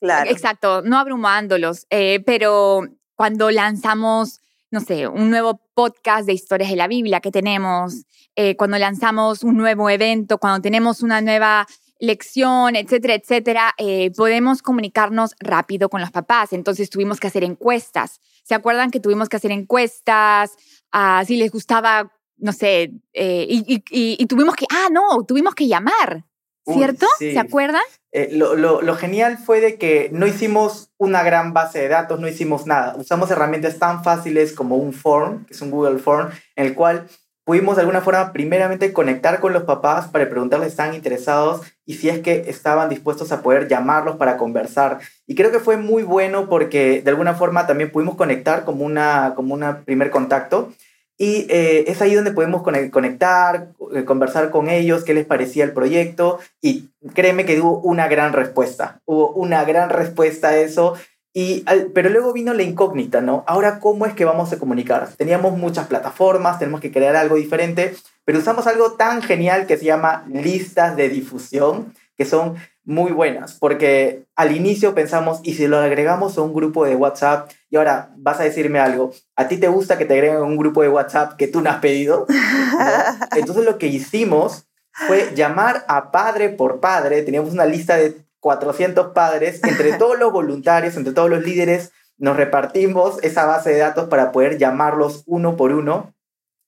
Claro. 0.00 0.30
Exacto, 0.30 0.80
no 0.80 0.98
abrumándolos, 0.98 1.86
eh, 1.90 2.22
pero 2.24 2.80
cuando 3.14 3.50
lanzamos, 3.50 4.40
no 4.74 4.80
sé, 4.80 5.06
un 5.06 5.30
nuevo 5.30 5.60
podcast 5.72 6.26
de 6.26 6.32
historias 6.32 6.68
de 6.68 6.74
la 6.74 6.88
Biblia 6.88 7.20
que 7.20 7.30
tenemos, 7.30 8.06
eh, 8.34 8.56
cuando 8.56 8.76
lanzamos 8.76 9.44
un 9.44 9.56
nuevo 9.56 9.88
evento, 9.88 10.38
cuando 10.38 10.60
tenemos 10.60 11.00
una 11.00 11.20
nueva 11.20 11.64
lección, 12.00 12.74
etcétera, 12.74 13.14
etcétera, 13.14 13.74
eh, 13.78 14.10
podemos 14.16 14.62
comunicarnos 14.62 15.36
rápido 15.38 15.88
con 15.88 16.00
los 16.00 16.10
papás. 16.10 16.52
Entonces 16.52 16.90
tuvimos 16.90 17.20
que 17.20 17.28
hacer 17.28 17.44
encuestas. 17.44 18.20
¿Se 18.42 18.56
acuerdan 18.56 18.90
que 18.90 18.98
tuvimos 18.98 19.28
que 19.28 19.36
hacer 19.36 19.52
encuestas? 19.52 20.50
Uh, 20.92 21.24
si 21.24 21.36
les 21.36 21.52
gustaba, 21.52 22.10
no 22.36 22.52
sé, 22.52 22.94
eh, 23.12 23.46
y, 23.48 24.26
tuvimos 24.26 24.56
que, 24.56 24.66
ah, 24.70 24.88
no, 24.90 25.24
tuvimos 25.24 25.54
que 25.54 25.68
llamar. 25.68 26.24
¿Cierto? 26.66 27.06
¿Se 27.18 27.38
acuerdan? 27.38 27.82
Eh, 28.12 28.30
lo, 28.32 28.54
lo, 28.54 28.80
lo, 28.80 28.94
genial 28.94 29.38
fue 29.38 29.60
de 29.60 29.76
que 29.76 30.08
no 30.12 30.26
hicimos 30.26 30.90
una 30.96 31.22
gran 31.22 31.52
base 31.52 31.80
de 31.80 31.88
datos, 31.88 32.20
no 32.20 32.28
hicimos 32.28 32.66
nada. 32.66 32.94
Usamos 32.96 33.30
herramientas 33.30 33.78
tan 33.78 34.02
fáciles 34.02 34.52
como 34.52 34.76
un 34.76 34.92
form, 34.92 35.44
que 35.44 35.52
es 35.52 35.60
un 35.60 35.70
Google 35.70 35.98
Form, 35.98 36.30
en 36.56 36.66
el 36.66 36.74
cual 36.74 37.06
pudimos 37.44 37.76
de 37.76 37.82
alguna 37.82 38.00
forma 38.00 38.32
primeramente 38.32 38.92
conectar 38.92 39.38
con 39.40 39.52
los 39.52 39.64
papás 39.64 40.08
para 40.08 40.28
preguntarles 40.28 40.68
si 40.68 40.72
están 40.72 40.94
interesados 40.94 41.60
y 41.84 41.94
si 41.94 42.08
es 42.08 42.20
que 42.20 42.44
estaban 42.48 42.88
dispuestos 42.88 43.30
a 43.32 43.42
poder 43.42 43.68
llamarlos 43.68 44.16
para 44.16 44.38
conversar. 44.38 44.98
Y 45.26 45.34
creo 45.34 45.52
que 45.52 45.58
fue 45.58 45.76
muy 45.76 46.02
bueno 46.02 46.48
porque 46.48 47.02
de 47.02 47.10
alguna 47.10 47.34
forma 47.34 47.66
también 47.66 47.92
pudimos 47.92 48.16
conectar 48.16 48.64
como 48.64 48.84
una, 48.84 49.34
como 49.36 49.54
una 49.54 49.82
primer 49.82 50.10
contacto. 50.10 50.72
Y 51.16 51.46
eh, 51.48 51.84
es 51.86 52.02
ahí 52.02 52.14
donde 52.14 52.32
podemos 52.32 52.62
conectar, 52.62 53.68
eh, 53.94 54.04
conversar 54.04 54.50
con 54.50 54.68
ellos, 54.68 55.04
qué 55.04 55.14
les 55.14 55.26
parecía 55.26 55.64
el 55.64 55.72
proyecto. 55.72 56.40
Y 56.60 56.90
créeme 57.14 57.44
que 57.44 57.60
hubo 57.60 57.78
una 57.80 58.08
gran 58.08 58.32
respuesta. 58.32 59.00
Hubo 59.04 59.30
una 59.30 59.64
gran 59.64 59.90
respuesta 59.90 60.48
a 60.48 60.56
eso. 60.56 60.94
Y, 61.32 61.64
pero 61.94 62.10
luego 62.10 62.32
vino 62.32 62.54
la 62.54 62.62
incógnita, 62.62 63.20
¿no? 63.20 63.42
Ahora, 63.48 63.80
¿cómo 63.80 64.06
es 64.06 64.14
que 64.14 64.24
vamos 64.24 64.52
a 64.52 64.58
comunicar? 64.58 65.08
Teníamos 65.16 65.58
muchas 65.58 65.88
plataformas, 65.88 66.60
tenemos 66.60 66.80
que 66.80 66.92
crear 66.92 67.16
algo 67.16 67.34
diferente, 67.34 67.94
pero 68.24 68.38
usamos 68.38 68.68
algo 68.68 68.92
tan 68.92 69.20
genial 69.20 69.66
que 69.66 69.76
se 69.76 69.86
llama 69.86 70.24
listas 70.28 70.96
de 70.96 71.08
difusión, 71.08 71.92
que 72.16 72.24
son 72.24 72.56
muy 72.84 73.12
buenas, 73.12 73.54
porque 73.54 74.26
al 74.36 74.54
inicio 74.54 74.94
pensamos, 74.94 75.40
¿y 75.42 75.54
si 75.54 75.66
lo 75.66 75.78
agregamos 75.78 76.36
a 76.36 76.42
un 76.42 76.52
grupo 76.52 76.84
de 76.84 76.96
WhatsApp? 76.96 77.50
Y 77.70 77.76
ahora 77.76 78.12
vas 78.16 78.40
a 78.40 78.44
decirme 78.44 78.78
algo, 78.78 79.12
¿a 79.36 79.48
ti 79.48 79.56
te 79.56 79.68
gusta 79.68 79.98
que 79.98 80.04
te 80.04 80.14
agreguen 80.14 80.36
a 80.36 80.42
un 80.42 80.56
grupo 80.56 80.82
de 80.82 80.90
WhatsApp 80.90 81.36
que 81.36 81.48
tú 81.48 81.60
no 81.60 81.70
has 81.70 81.78
pedido? 81.78 82.26
Entonces 83.36 83.64
lo 83.64 83.78
que 83.78 83.86
hicimos 83.86 84.66
fue 84.92 85.32
llamar 85.34 85.84
a 85.88 86.10
padre 86.12 86.50
por 86.50 86.80
padre, 86.80 87.22
teníamos 87.22 87.52
una 87.52 87.66
lista 87.66 87.96
de 87.96 88.24
400 88.40 89.12
padres, 89.12 89.62
entre 89.64 89.92
todos 89.98 90.18
los 90.18 90.30
voluntarios, 90.30 90.96
entre 90.96 91.14
todos 91.14 91.30
los 91.30 91.42
líderes, 91.42 91.92
nos 92.16 92.36
repartimos 92.36 93.18
esa 93.22 93.44
base 93.46 93.70
de 93.70 93.78
datos 93.78 94.08
para 94.08 94.30
poder 94.30 94.58
llamarlos 94.58 95.24
uno 95.26 95.56
por 95.56 95.72
uno 95.72 96.14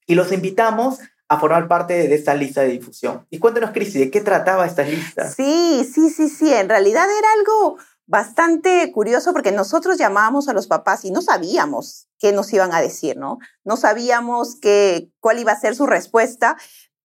y 0.07 0.15
los 0.15 0.31
invitamos 0.31 0.99
a 1.29 1.39
formar 1.39 1.67
parte 1.67 2.07
de 2.07 2.15
esta 2.15 2.33
lista 2.33 2.61
de 2.61 2.69
difusión. 2.69 3.25
Y 3.29 3.39
cuéntanos, 3.39 3.71
Cristi, 3.71 3.99
¿de 3.99 4.11
qué 4.11 4.21
trataba 4.21 4.65
esta 4.65 4.83
lista? 4.83 5.29
Sí, 5.29 5.85
sí, 5.91 6.09
sí, 6.09 6.29
sí. 6.29 6.53
En 6.53 6.69
realidad 6.69 7.05
era 7.05 7.27
algo 7.39 7.77
bastante 8.05 8.89
curioso 8.93 9.33
porque 9.33 9.51
nosotros 9.51 9.97
llamábamos 9.97 10.47
a 10.47 10.53
los 10.53 10.67
papás 10.67 11.03
y 11.03 11.11
no 11.11 11.21
sabíamos 11.21 12.07
qué 12.17 12.31
nos 12.31 12.51
iban 12.53 12.73
a 12.73 12.81
decir, 12.81 13.17
¿no? 13.17 13.37
No 13.65 13.75
sabíamos 13.75 14.55
qué, 14.61 15.11
cuál 15.19 15.39
iba 15.39 15.51
a 15.51 15.59
ser 15.59 15.75
su 15.75 15.85
respuesta, 15.85 16.57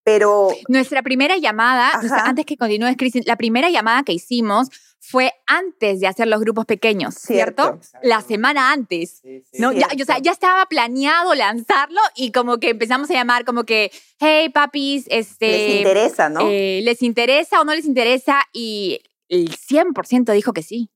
pero... 0.05 0.49
Nuestra 0.69 1.03
primera 1.03 1.37
llamada, 1.37 1.91
antes 2.25 2.47
que 2.47 2.57
continúes, 2.57 2.97
Cris, 2.97 3.27
la 3.27 3.37
primera 3.37 3.71
llamada 3.71 4.05
que 4.05 4.13
hicimos 4.13 4.69
fue 5.05 5.33
antes 5.49 5.99
de 5.99 6.07
hacer 6.07 6.29
los 6.29 6.41
grupos 6.41 6.65
pequeños, 6.65 7.17
¿cierto? 7.17 7.81
La 8.05 8.21
semana 8.21 8.73
antes. 8.73 9.21
¿no? 9.59 9.73
Ya, 9.73 9.89
o 10.01 10.05
sea, 10.05 10.19
ya 10.21 10.31
estaba 10.31 10.65
planeado 10.67 11.35
lanzarlo 11.35 12.01
y 12.15 12.31
como 12.31 12.59
que 12.59 12.71
empezamos 12.71 13.11
a 13.11 13.15
llamar 13.15 13.45
como 13.45 13.65
que, 13.65 13.91
hey, 14.21 14.49
papis, 14.51 15.07
este... 15.09 15.47
Les 15.49 15.77
interesa, 15.79 16.29
¿no? 16.29 16.43
Eh, 16.49 16.83
¿Les 16.85 17.03
interesa 17.03 17.61
o 17.61 17.65
no 17.65 17.75
les 17.75 17.85
interesa? 17.85 18.43
Y 18.53 19.03
el 19.29 19.51
100% 19.51 20.33
dijo 20.35 20.53
que 20.53 20.63
sí. 20.63 20.89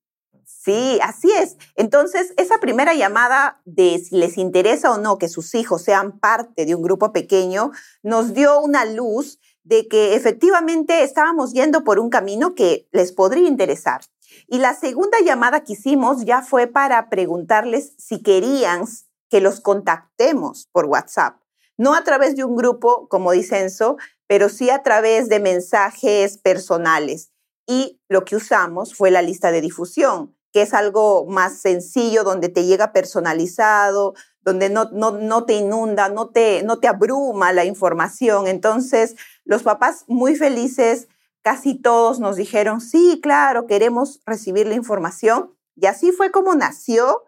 Sí, 0.44 1.00
así 1.02 1.28
es. 1.32 1.56
Entonces, 1.74 2.32
esa 2.36 2.58
primera 2.58 2.94
llamada 2.94 3.60
de 3.64 3.98
si 3.98 4.16
les 4.16 4.38
interesa 4.38 4.92
o 4.92 4.98
no 4.98 5.18
que 5.18 5.28
sus 5.28 5.52
hijos 5.56 5.82
sean 5.82 6.20
parte 6.20 6.64
de 6.64 6.76
un 6.76 6.82
grupo 6.82 7.12
pequeño, 7.12 7.72
nos 8.04 8.34
dio 8.34 8.60
una 8.60 8.84
luz 8.84 9.40
de 9.66 9.88
que 9.88 10.14
efectivamente 10.14 11.02
estábamos 11.02 11.52
yendo 11.52 11.82
por 11.82 11.98
un 11.98 12.08
camino 12.08 12.54
que 12.54 12.88
les 12.92 13.10
podría 13.10 13.48
interesar. 13.48 14.00
Y 14.46 14.58
la 14.58 14.74
segunda 14.74 15.18
llamada 15.24 15.64
que 15.64 15.72
hicimos 15.72 16.24
ya 16.24 16.42
fue 16.42 16.68
para 16.68 17.10
preguntarles 17.10 17.92
si 17.98 18.22
querían 18.22 18.84
que 19.28 19.40
los 19.40 19.60
contactemos 19.60 20.68
por 20.70 20.86
WhatsApp. 20.86 21.40
No 21.76 21.94
a 21.94 22.04
través 22.04 22.36
de 22.36 22.44
un 22.44 22.54
grupo, 22.54 23.08
como 23.08 23.32
dice 23.32 23.60
Enzo, 23.60 23.96
pero 24.28 24.48
sí 24.48 24.70
a 24.70 24.84
través 24.84 25.28
de 25.28 25.40
mensajes 25.40 26.38
personales. 26.38 27.32
Y 27.66 28.00
lo 28.08 28.24
que 28.24 28.36
usamos 28.36 28.94
fue 28.94 29.10
la 29.10 29.20
lista 29.20 29.50
de 29.50 29.60
difusión 29.60 30.36
que 30.56 30.62
es 30.62 30.72
algo 30.72 31.26
más 31.26 31.58
sencillo, 31.58 32.24
donde 32.24 32.48
te 32.48 32.64
llega 32.64 32.94
personalizado, 32.94 34.14
donde 34.46 34.70
no, 34.70 34.84
no, 34.92 35.44
te 35.44 35.54
inunda, 35.54 36.08
no 36.08 36.28
te, 36.28 36.62
no 36.62 36.78
te 36.78 36.86
abruma 36.86 37.52
la 37.52 37.64
información. 37.64 38.46
Entonces, 38.46 39.16
los 39.44 39.64
papás 39.64 40.04
muy 40.06 40.36
felices, 40.36 41.08
casi 41.42 41.74
todos 41.74 42.20
nos 42.20 42.36
dijeron, 42.36 42.80
sí, 42.80 43.18
claro, 43.20 43.66
queremos 43.66 44.20
recibir 44.24 44.68
la 44.68 44.76
información. 44.76 45.52
Y 45.74 45.86
así 45.86 46.12
fue 46.12 46.30
como 46.30 46.54
nació 46.54 47.24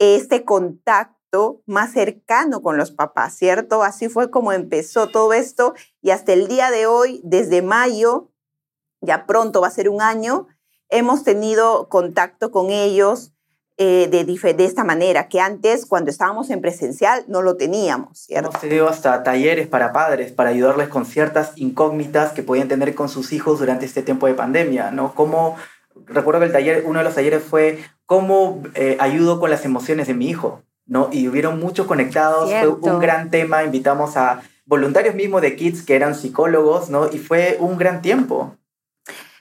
este 0.00 0.44
contacto 0.44 1.62
más 1.66 1.92
cercano 1.92 2.60
con 2.62 2.76
los 2.76 2.90
papás, 2.90 3.36
¿cierto? 3.36 3.84
Así 3.84 4.08
fue 4.08 4.32
como 4.32 4.52
empezó 4.52 5.08
todo 5.08 5.34
esto 5.34 5.74
y 6.02 6.10
hasta 6.10 6.32
el 6.32 6.48
día 6.48 6.72
de 6.72 6.86
hoy, 6.86 7.20
desde 7.22 7.62
mayo, 7.62 8.32
ya 9.00 9.24
pronto 9.24 9.60
va 9.60 9.68
a 9.68 9.70
ser 9.70 9.88
un 9.88 10.02
año, 10.02 10.48
hemos 10.88 11.22
tenido 11.22 11.88
contacto 11.88 12.50
con 12.50 12.70
ellos 12.70 13.35
eh, 13.78 14.08
de, 14.10 14.24
de, 14.24 14.64
esta 14.64 14.84
manera, 14.84 15.28
que 15.28 15.38
antes 15.38 15.84
cuando 15.84 16.10
estábamos 16.10 16.48
en 16.48 16.62
presencial 16.62 17.24
no 17.28 17.42
lo 17.42 17.56
teníamos, 17.56 18.20
¿cierto? 18.20 18.48
Hemos 18.48 18.60
tenido 18.62 18.88
hasta 18.88 19.22
talleres 19.22 19.68
para 19.68 19.92
padres, 19.92 20.32
para 20.32 20.48
ayudarles 20.48 20.88
con 20.88 21.04
ciertas 21.04 21.52
incógnitas 21.56 22.32
que 22.32 22.42
podían 22.42 22.68
tener 22.68 22.94
con 22.94 23.10
sus 23.10 23.34
hijos 23.34 23.58
durante 23.58 23.84
este 23.84 24.02
tiempo 24.02 24.26
de 24.26 24.32
pandemia, 24.34 24.92
¿no? 24.92 25.14
Como, 25.14 25.56
recuerdo 26.06 26.40
que 26.40 26.46
el 26.46 26.52
taller, 26.52 26.84
uno 26.86 27.00
de 27.00 27.04
los 27.04 27.14
talleres 27.14 27.42
fue 27.42 27.78
cómo 28.06 28.62
eh, 28.74 28.96
ayudo 28.98 29.38
con 29.38 29.50
las 29.50 29.64
emociones 29.66 30.06
de 30.06 30.14
mi 30.14 30.30
hijo, 30.30 30.62
¿no? 30.86 31.10
Y 31.12 31.28
hubieron 31.28 31.60
muchos 31.60 31.86
conectados, 31.86 32.50
fue 32.50 32.68
un 32.68 32.98
gran 32.98 33.30
tema, 33.30 33.62
invitamos 33.62 34.16
a 34.16 34.42
voluntarios 34.64 35.14
mismos 35.14 35.42
de 35.42 35.54
Kids 35.54 35.82
que 35.82 35.96
eran 35.96 36.14
psicólogos, 36.14 36.88
¿no? 36.88 37.10
Y 37.12 37.18
fue 37.18 37.58
un 37.60 37.76
gran 37.76 38.00
tiempo. 38.00 38.56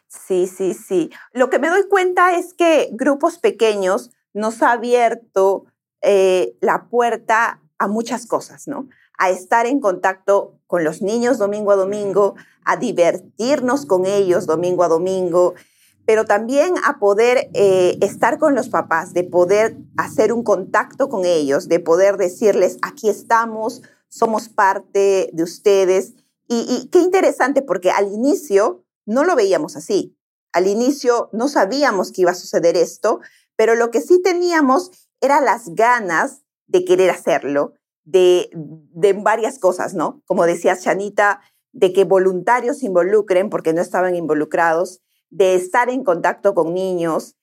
Sí, 0.07 0.47
sí, 0.47 0.73
sí. 0.73 1.11
Lo 1.33 1.49
que 1.49 1.59
me 1.59 1.69
doy 1.69 1.87
cuenta 1.87 2.35
es 2.35 2.53
que 2.53 2.89
grupos 2.91 3.37
pequeños 3.37 4.11
nos 4.35 4.61
ha 4.61 4.73
abierto 4.73 5.65
eh, 6.01 6.55
la 6.61 6.87
puerta 6.89 7.61
a 7.79 7.87
muchas 7.87 8.27
cosas, 8.27 8.67
¿no? 8.67 8.87
A 9.17 9.29
estar 9.29 9.65
en 9.65 9.79
contacto 9.79 10.59
con 10.67 10.83
los 10.83 11.01
niños 11.01 11.37
domingo 11.37 11.71
a 11.71 11.75
domingo, 11.75 12.35
a 12.65 12.77
divertirnos 12.77 13.85
con 13.85 14.05
ellos 14.05 14.45
domingo 14.45 14.83
a 14.83 14.89
domingo, 14.89 15.55
pero 16.05 16.25
también 16.25 16.75
a 16.85 16.99
poder 16.99 17.49
eh, 17.53 17.97
estar 18.01 18.37
con 18.37 18.55
los 18.55 18.69
papás, 18.69 19.13
de 19.13 19.23
poder 19.23 19.77
hacer 19.97 20.33
un 20.33 20.43
contacto 20.43 21.09
con 21.09 21.25
ellos, 21.25 21.67
de 21.67 21.79
poder 21.79 22.17
decirles, 22.17 22.77
aquí 22.81 23.09
estamos, 23.09 23.81
somos 24.09 24.49
parte 24.49 25.29
de 25.33 25.43
ustedes. 25.43 26.13
y 26.47 26.89
qué 26.91 26.99
interesante, 26.99 27.63
porque 27.63 27.89
al 27.89 28.13
inicio 28.13 28.83
no 29.05 29.23
lo 29.23 29.35
veíamos 29.35 29.75
así. 29.75 30.15
Al 30.51 30.67
inicio 30.67 31.29
no 31.33 31.47
sabíamos 31.47 32.11
que 32.11 32.21
iba 32.21 32.31
a 32.31 32.35
suceder 32.35 32.77
esto, 32.77 33.19
pero 33.55 33.75
lo 33.75 33.91
que 33.91 34.01
sí 34.01 34.21
teníamos 34.21 34.91
era 35.21 35.41
las 35.41 35.75
ganas 35.75 36.43
de 36.67 36.85
querer 36.85 37.09
hacerlo, 37.09 37.73
de, 38.03 38.49
de 38.53 39.13
varias 39.13 39.59
cosas, 39.59 39.93
¿no? 39.93 40.21
Como 40.25 40.45
decía 40.45 40.77
Chanita, 40.77 41.41
de 41.75 41.91
que 41.91 42.05
voluntarios 42.05 42.79
se 42.79 42.85
involucren 42.85 43.49
porque 43.49 43.73
no 43.73 43.81
estaban 43.81 44.15
involucrados, 44.15 45.01
de 45.29 45.55
estar 45.55 45.89
en 45.89 46.03
contacto 46.03 46.55
con 46.55 46.73
niños. 46.73 47.35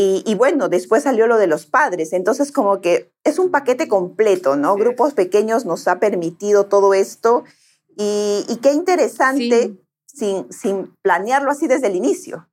Y, 0.00 0.36
bueno, 0.36 0.68
después 0.68 1.02
salió 1.02 1.26
lo 1.26 1.38
de 1.38 1.48
los 1.48 1.66
padres. 1.66 2.12
Entonces, 2.12 2.52
como 2.52 2.80
que 2.80 3.10
es 3.24 3.40
un 3.40 3.50
paquete 3.50 3.88
completo, 3.88 4.54
¿no? 4.54 4.76
Grupos 4.76 5.12
pequeños 5.12 5.64
nos 5.64 5.88
ha 5.88 5.98
permitido 5.98 6.66
todo 6.66 6.94
esto. 6.94 7.42
Y, 7.96 8.44
qué 8.62 8.72
interesante 8.74 9.76
sin, 10.06 10.52
sin 10.52 10.94
planearlo 11.02 11.50
así 11.50 11.66
desde 11.66 11.88
el 11.88 11.96
inicio. 11.96 12.48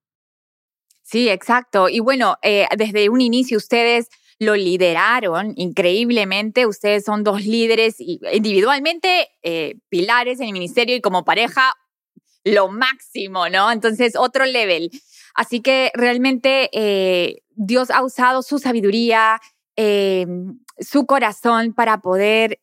Sí, 1.06 1.30
exacto. 1.30 1.88
Y 1.88 2.00
bueno, 2.00 2.38
eh, 2.42 2.66
desde 2.76 3.10
un 3.10 3.22
inicio 3.22 3.58
ustedes 3.58 4.08
lo 4.40 4.56
lideraron 4.56 5.54
increíblemente. 5.56 6.66
Ustedes 6.66 7.06
son 7.06 7.24
dos 7.24 7.46
líderes 7.46 7.98
individualmente, 8.00 9.30
eh, 9.44 9.76
pilares 9.90 10.40
en 10.40 10.48
el 10.48 10.54
ministerio 10.54 10.96
y 10.96 11.02
como 11.02 11.24
pareja, 11.24 11.76
lo 12.44 12.70
máximo, 12.70 13.50
¿no? 13.50 13.72
Entonces, 13.72 14.16
otro 14.16 14.46
level. 14.46 14.90
Así 15.36 15.62
que 15.62 15.92
realmente 15.94 16.70
eh, 16.74 17.44
Dios 17.52 17.92
ha 17.92 18.04
usado 18.04 18.42
su 18.42 18.58
sabiduría, 18.58 19.40
su 20.80 21.06
corazón 21.06 21.74
para 21.74 22.00
poder 22.02 22.60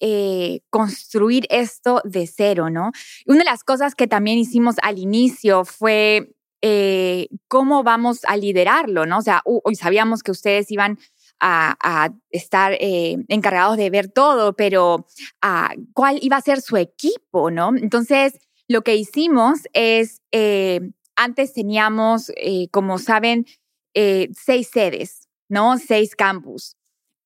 construir 0.70 1.46
esto 1.50 2.00
de 2.04 2.26
cero, 2.26 2.70
¿no? 2.70 2.90
Una 3.26 3.40
de 3.40 3.44
las 3.44 3.62
cosas 3.62 3.94
que 3.94 4.08
también 4.08 4.38
hicimos 4.38 4.76
al 4.82 4.98
inicio 4.98 5.64
fue 5.64 6.32
eh, 6.62 7.28
cómo 7.48 7.82
vamos 7.82 8.20
a 8.24 8.36
liderarlo, 8.36 9.04
¿no? 9.04 9.18
O 9.18 9.22
sea, 9.22 9.42
hoy 9.44 9.74
sabíamos 9.74 10.22
que 10.22 10.30
ustedes 10.30 10.70
iban 10.70 10.98
a, 11.40 12.14
estar 12.30 12.74
eh, 12.74 13.16
encargados 13.26 13.76
de 13.76 13.90
ver 13.90 14.08
todo, 14.08 14.54
pero 14.54 15.06
ah, 15.42 15.74
¿cuál 15.92 16.18
iba 16.22 16.36
a 16.36 16.40
ser 16.40 16.60
su 16.60 16.76
equipo, 16.76 17.50
no? 17.50 17.76
Entonces, 17.76 18.38
lo 18.68 18.82
que 18.82 18.94
hicimos 18.94 19.60
es, 19.72 20.22
eh, 20.30 20.92
antes 21.16 21.52
teníamos, 21.52 22.32
como 22.70 22.98
saben, 22.98 23.44
seis 23.92 24.70
sedes, 24.72 25.28
¿no? 25.48 25.78
Seis 25.78 26.14
campus. 26.14 26.76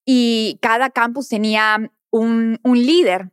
Y 0.06 0.58
cada 0.62 0.90
campus 0.90 1.28
tenía 1.28 1.92
un, 2.10 2.58
un 2.64 2.78
líder, 2.78 3.30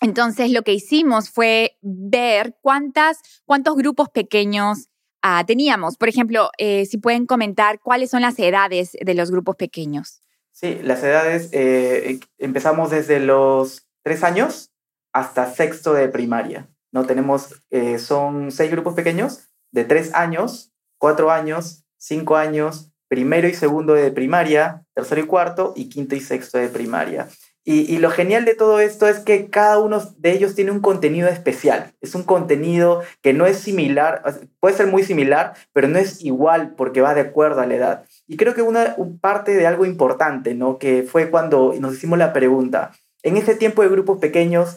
entonces, 0.00 0.50
lo 0.50 0.62
que 0.62 0.74
hicimos 0.74 1.30
fue 1.30 1.78
ver 1.80 2.58
cuántas, 2.60 3.20
cuántos 3.46 3.74
grupos 3.76 4.10
pequeños 4.10 4.88
Ah, 5.26 5.42
teníamos. 5.46 5.96
Por 5.96 6.10
ejemplo, 6.10 6.50
eh, 6.58 6.84
si 6.84 6.98
pueden 6.98 7.24
comentar 7.24 7.80
cuáles 7.80 8.10
son 8.10 8.20
las 8.20 8.38
edades 8.38 8.92
de 8.92 9.14
los 9.14 9.30
grupos 9.30 9.56
pequeños. 9.56 10.20
Sí, 10.52 10.78
las 10.82 11.02
edades 11.02 11.48
eh, 11.52 12.20
empezamos 12.36 12.90
desde 12.90 13.20
los 13.20 13.86
tres 14.02 14.22
años 14.22 14.70
hasta 15.14 15.50
sexto 15.50 15.94
de 15.94 16.10
primaria. 16.10 16.68
¿no? 16.92 17.06
Tenemos, 17.06 17.62
eh, 17.70 17.98
son 17.98 18.52
seis 18.52 18.70
grupos 18.70 18.92
pequeños 18.92 19.48
de 19.72 19.84
tres 19.84 20.12
años, 20.12 20.74
cuatro 20.98 21.30
años, 21.30 21.86
cinco 21.96 22.36
años, 22.36 22.90
primero 23.08 23.48
y 23.48 23.54
segundo 23.54 23.94
de 23.94 24.12
primaria, 24.12 24.84
tercero 24.92 25.22
y 25.22 25.26
cuarto 25.26 25.72
y 25.74 25.88
quinto 25.88 26.14
y 26.14 26.20
sexto 26.20 26.58
de 26.58 26.68
primaria. 26.68 27.28
Y, 27.66 27.96
lo 27.96 28.10
genial 28.10 28.44
de 28.44 28.54
todo 28.54 28.78
esto 28.78 29.08
es 29.08 29.20
que 29.20 29.48
cada 29.48 29.78
uno 29.78 30.02
de 30.18 30.32
ellos 30.32 30.54
tiene 30.54 30.70
un 30.70 30.80
contenido 30.80 31.28
especial. 31.28 31.94
Es 32.02 32.14
un 32.14 32.22
contenido 32.22 33.02
que 33.22 33.32
no 33.32 33.46
es 33.46 33.56
similar, 33.56 34.22
puede 34.60 34.76
ser 34.76 34.86
muy 34.88 35.02
similar, 35.02 35.54
pero 35.72 35.88
no 35.88 35.98
es 35.98 36.22
igual 36.22 36.74
porque 36.76 37.00
va 37.00 37.14
de 37.14 37.22
acuerdo 37.22 37.62
a 37.62 37.66
la 37.66 37.74
edad. 37.74 38.04
Y 38.26 38.36
creo 38.36 38.52
que 38.52 38.60
una 38.60 38.96
parte 39.22 39.54
de 39.54 39.66
algo 39.66 39.86
importante, 39.86 40.54
¿no? 40.54 40.76
Que 40.76 41.04
fue 41.04 41.30
cuando 41.30 41.74
nos 41.80 41.94
hicimos 41.94 42.18
la 42.18 42.34
pregunta, 42.34 42.92
en 43.22 43.38
este 43.38 43.54
tiempo 43.54 43.80
de 43.80 43.88
grupos 43.88 44.18
pequeños, 44.18 44.76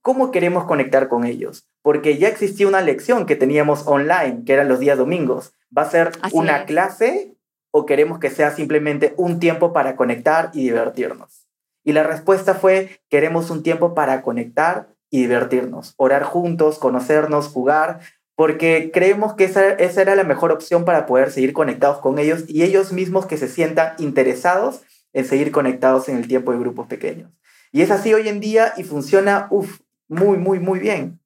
¿cómo 0.00 0.30
queremos 0.30 0.64
conectar 0.64 1.08
con 1.08 1.26
ellos? 1.26 1.68
Porque 1.82 2.16
ya 2.16 2.28
existía 2.28 2.66
una 2.66 2.80
lección 2.80 3.26
que 3.26 3.36
teníamos 3.36 3.86
online, 3.86 4.44
que 4.46 4.54
eran 4.54 4.68
los 4.68 4.78
días 4.78 4.96
domingos. 4.96 5.52
¿Va 5.76 5.82
a 5.82 5.90
ser 5.90 6.12
una 6.32 6.64
clase 6.64 7.36
o 7.70 7.84
queremos 7.84 8.18
que 8.18 8.30
sea 8.30 8.50
simplemente 8.52 9.12
un 9.18 9.38
tiempo 9.38 9.74
para 9.74 9.96
conectar 9.96 10.50
y 10.54 10.62
divertirnos? 10.62 11.41
Y 11.84 11.92
la 11.92 12.02
respuesta 12.02 12.54
fue, 12.54 13.00
queremos 13.08 13.50
un 13.50 13.62
tiempo 13.62 13.94
para 13.94 14.22
conectar 14.22 14.88
y 15.10 15.22
divertirnos, 15.22 15.94
orar 15.96 16.22
juntos, 16.22 16.78
conocernos, 16.78 17.48
jugar, 17.48 18.00
porque 18.34 18.90
creemos 18.92 19.34
que 19.34 19.44
esa, 19.44 19.68
esa 19.70 20.02
era 20.02 20.16
la 20.16 20.24
mejor 20.24 20.52
opción 20.52 20.84
para 20.84 21.06
poder 21.06 21.30
seguir 21.30 21.52
conectados 21.52 21.98
con 21.98 22.18
ellos 22.18 22.44
y 22.48 22.62
ellos 22.62 22.92
mismos 22.92 23.26
que 23.26 23.36
se 23.36 23.48
sientan 23.48 23.94
interesados 23.98 24.82
en 25.12 25.26
seguir 25.26 25.52
conectados 25.52 26.08
en 26.08 26.16
el 26.16 26.28
tiempo 26.28 26.52
de 26.52 26.58
grupos 26.58 26.86
pequeños. 26.86 27.30
Y 27.72 27.82
es 27.82 27.90
así 27.90 28.12
hoy 28.14 28.28
en 28.28 28.40
día 28.40 28.72
y 28.76 28.84
funciona, 28.84 29.48
uff, 29.50 29.80
muy, 30.08 30.38
muy, 30.38 30.60
muy 30.60 30.78
bien. 30.78 31.18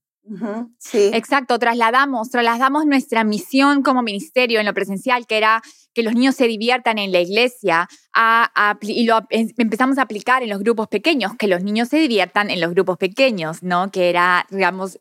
Sí. 0.78 1.10
Exacto, 1.14 1.58
trasladamos, 1.58 2.30
trasladamos 2.30 2.86
nuestra 2.86 3.22
misión 3.22 3.82
como 3.82 4.02
ministerio 4.02 4.58
en 4.58 4.66
lo 4.66 4.74
presencial, 4.74 5.26
que 5.26 5.38
era 5.38 5.62
que 5.96 6.02
los 6.02 6.12
niños 6.12 6.34
se 6.34 6.46
diviertan 6.46 6.98
en 6.98 7.10
la 7.10 7.20
iglesia, 7.20 7.88
y 8.82 9.06
lo 9.06 9.20
em, 9.30 9.48
empezamos 9.56 9.96
a 9.96 10.02
aplicar 10.02 10.42
en 10.42 10.50
los 10.50 10.58
grupos 10.58 10.88
pequeños, 10.88 11.32
que 11.38 11.48
los 11.48 11.62
niños 11.62 11.88
se 11.88 11.96
diviertan 11.96 12.50
en 12.50 12.60
los 12.60 12.72
grupos 12.72 12.98
pequeños, 12.98 13.62
¿no? 13.62 13.90
Que 13.90 14.10
era, 14.10 14.46
digamos, 14.50 14.98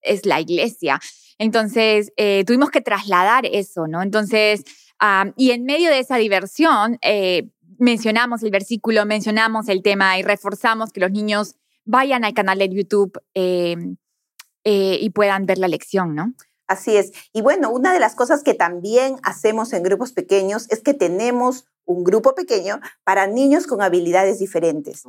es 0.00 0.24
la 0.24 0.40
iglesia. 0.40 1.00
Entonces, 1.36 2.14
eh, 2.16 2.44
tuvimos 2.46 2.70
que 2.70 2.80
trasladar 2.80 3.44
eso, 3.44 3.86
¿no? 3.86 4.00
Entonces, 4.00 4.64
y 5.36 5.50
en 5.50 5.64
medio 5.64 5.90
de 5.90 5.98
esa 5.98 6.16
diversión, 6.16 6.96
eh, 7.02 7.50
mencionamos 7.78 8.42
el 8.42 8.50
versículo, 8.50 9.04
mencionamos 9.04 9.68
el 9.68 9.82
tema 9.82 10.18
y 10.18 10.22
reforzamos 10.22 10.92
que 10.92 11.00
los 11.00 11.10
niños 11.10 11.56
vayan 11.84 12.24
al 12.24 12.32
canal 12.32 12.58
de 12.58 12.70
YouTube. 12.70 13.20
Eh, 13.34 13.76
y 15.00 15.08
puedan 15.10 15.46
ver 15.46 15.56
la 15.56 15.66
lección, 15.66 16.14
¿no? 16.14 16.34
Así 16.68 16.96
es. 16.96 17.12
Y 17.32 17.40
bueno, 17.40 17.70
una 17.70 17.92
de 17.92 17.98
las 17.98 18.14
cosas 18.14 18.42
que 18.42 18.54
también 18.54 19.16
hacemos 19.22 19.72
en 19.72 19.82
grupos 19.82 20.12
pequeños 20.12 20.66
es 20.70 20.80
que 20.82 20.94
tenemos 20.94 21.64
un 21.86 22.04
grupo 22.04 22.34
pequeño 22.34 22.80
para 23.02 23.26
niños 23.26 23.66
con 23.66 23.80
habilidades 23.80 24.38
diferentes. 24.38 25.04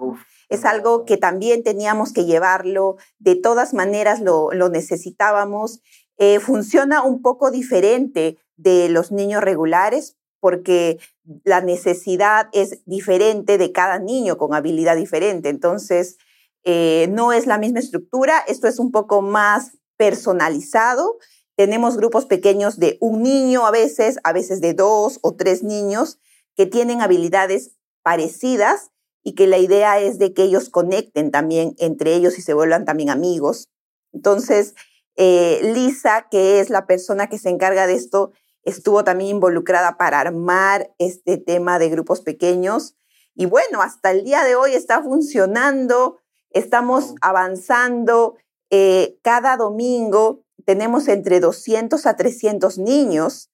es 0.48 0.66
algo 0.66 1.04
que 1.04 1.18
también 1.18 1.62
teníamos 1.62 2.14
que 2.14 2.26
llevarlo, 2.26 2.96
de 3.20 3.36
todas 3.36 3.74
maneras 3.74 4.22
lo, 4.22 4.50
necesitábamos. 4.70 5.82
Eh, 6.18 6.40
funciona 6.40 7.04
un 7.04 7.22
poco 7.22 7.52
diferente 7.52 8.38
de 8.56 8.88
los 8.88 9.12
niños 9.12 9.44
regulares 9.44 10.16
porque 10.40 11.00
la 11.44 11.60
necesidad 11.60 12.48
es 12.54 12.82
diferente 12.86 13.58
de 13.58 13.74
cada 13.74 14.00
niño 14.00 14.38
con 14.38 14.54
habilidad 14.54 14.96
diferente. 14.96 15.50
Entonces, 15.50 16.18
eh, 16.64 17.08
no 17.12 17.34
es 17.34 17.46
la 17.46 17.58
misma 17.58 17.80
estructura, 17.80 18.40
esto 18.48 18.68
es 18.68 18.80
un 18.80 18.92
poco 18.92 19.22
más 19.22 19.74
personalizado. 19.98 21.18
Tenemos 21.60 21.98
grupos 21.98 22.26
pequeños 22.26 22.80
de 22.80 22.98
un 23.02 23.22
niño 23.22 23.68
a 23.68 23.72
veces, 23.72 24.18
a 24.24 24.32
veces 24.32 24.62
de 24.62 24.74
dos 24.74 25.20
o 25.22 25.36
tres 25.36 25.62
niños 25.62 26.18
que 26.56 26.66
tienen 26.66 27.02
habilidades 27.02 27.72
parecidas 28.02 28.92
y 29.26 29.36
que 29.36 29.46
la 29.46 29.58
idea 29.58 30.00
es 30.00 30.20
de 30.20 30.34
que 30.34 30.44
ellos 30.44 30.70
conecten 30.70 31.32
también 31.32 31.76
entre 31.78 32.16
ellos 32.16 32.40
y 32.40 32.44
se 32.44 32.54
vuelvan 32.54 32.86
también 32.86 33.10
amigos. 33.10 33.68
Entonces, 34.14 34.74
eh, 35.18 35.60
Lisa, 35.76 36.28
que 36.32 36.62
es 36.62 36.70
la 36.70 36.88
persona 36.88 37.28
que 37.28 37.38
se 37.38 37.50
encarga 37.50 37.88
de 37.88 37.96
esto, 37.96 38.32
estuvo 38.64 39.04
también 39.04 39.32
involucrada 39.32 39.98
para 39.98 40.22
armar 40.22 40.96
este 40.98 41.36
tema 41.36 41.78
de 41.78 41.90
grupos 41.90 42.22
pequeños. 42.22 42.96
Y 43.36 43.48
bueno, 43.48 43.82
hasta 43.82 44.12
el 44.12 44.24
día 44.24 44.46
de 44.46 44.56
hoy 44.56 44.76
está 44.76 45.04
funcionando, 45.04 46.20
estamos 46.52 47.16
avanzando. 47.20 48.38
Eh, 48.70 49.20
cada 49.24 49.58
domingo 49.58 50.46
tenemos 50.70 51.08
entre 51.08 51.40
200 51.40 52.06
a 52.06 52.16
300 52.16 52.78
niños 52.78 53.50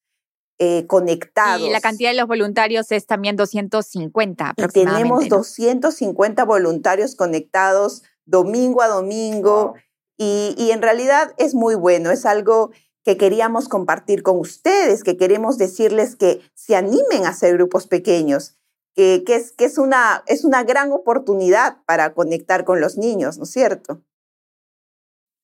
eh, 0.59 0.85
conectados. 0.85 1.65
Y 1.65 1.71
la 1.71 1.79
cantidad 1.79 2.09
de 2.09 2.17
los 2.17 2.27
voluntarios 2.27 2.91
es 2.91 3.05
también 3.05 3.37
250 3.37 4.49
aproximadamente. 4.49 5.01
tenemos 5.01 5.29
250 5.29 6.43
voluntarios 6.43 7.15
conectados 7.15 8.03
domingo 8.25 8.81
a 8.81 8.89
domingo 8.89 9.75
y, 10.17 10.55
y, 10.57 10.71
en 10.71 10.81
realidad 10.81 11.33
es 11.37 11.55
muy 11.55 11.75
bueno, 11.75 12.11
es 12.11 12.25
algo 12.25 12.71
que 13.05 13.15
queríamos 13.15 13.69
compartir 13.69 14.21
con 14.21 14.37
ustedes, 14.37 15.01
que 15.01 15.15
queremos 15.15 15.57
decirles 15.57 16.17
que 16.17 16.41
se 16.53 16.75
animen 16.75 17.25
a 17.25 17.29
hacer 17.29 17.53
grupos 17.53 17.87
pequeños, 17.87 18.57
que, 18.93 19.23
que, 19.25 19.35
es, 19.35 19.53
que 19.53 19.63
es, 19.63 19.77
una, 19.77 20.21
es 20.27 20.43
una 20.43 20.65
gran 20.65 20.91
oportunidad 20.91 21.77
para 21.85 22.13
conectar 22.13 22.65
con 22.65 22.81
los 22.81 22.97
niños, 22.97 23.37
¿no 23.37 23.45
es 23.45 23.51
cierto? 23.51 24.01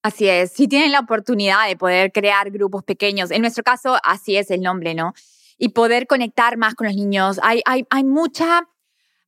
Así 0.04 0.28
es, 0.28 0.52
si 0.52 0.68
tienen 0.68 0.92
la 0.92 1.00
oportunidad 1.00 1.68
de 1.68 1.76
poder 1.76 2.12
crear 2.12 2.50
grupos 2.50 2.84
pequeños, 2.84 3.30
en 3.30 3.42
nuestro 3.42 3.64
caso 3.64 3.98
así 4.04 4.36
es 4.36 4.50
el 4.50 4.62
nombre, 4.62 4.96
¿no? 4.96 5.14
Y 5.58 5.70
poder 5.70 6.08
conectar 6.08 6.58
más 6.58 6.74
con 6.74 6.88
los 6.88 6.96
niños. 6.96 7.40
Hay, 7.44 7.62
hay, 7.66 7.86
hay 7.90 8.04
mucha... 8.04 8.68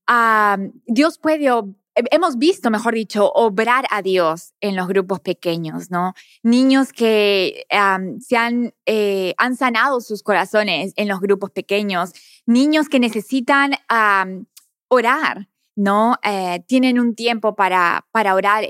Ah, 0.08 0.58
Dios 0.88 1.20
puede 1.20 1.48
hemos 1.96 2.38
visto, 2.38 2.72
mejor 2.72 2.94
dicho, 2.94 3.32
obrar 3.34 3.86
a 3.90 4.02
Dios 4.02 4.54
en 4.62 4.76
los 4.76 4.88
grupos 4.88 5.20
pequeños, 5.20 5.92
¿no? 5.92 6.14
Niños 6.42 6.92
que 6.92 7.66
se 8.20 8.38
han, 8.38 8.74
eh, 8.86 9.34
han 9.38 9.56
sanado 9.56 10.02
sus 10.02 10.24
corazones 10.24 10.94
en 10.96 11.08
los 11.08 11.20
grupos 11.20 11.52
pequeños, 11.52 12.14
niños 12.46 12.90
que 12.90 13.00
necesitan 13.00 13.74
orar, 14.88 15.48
¿no? 15.76 16.16
Eh, 16.24 16.64
tienen 16.68 17.00
un 17.00 17.16
tiempo 17.16 17.56
para, 17.56 18.06
para 18.12 18.36
orar 18.36 18.66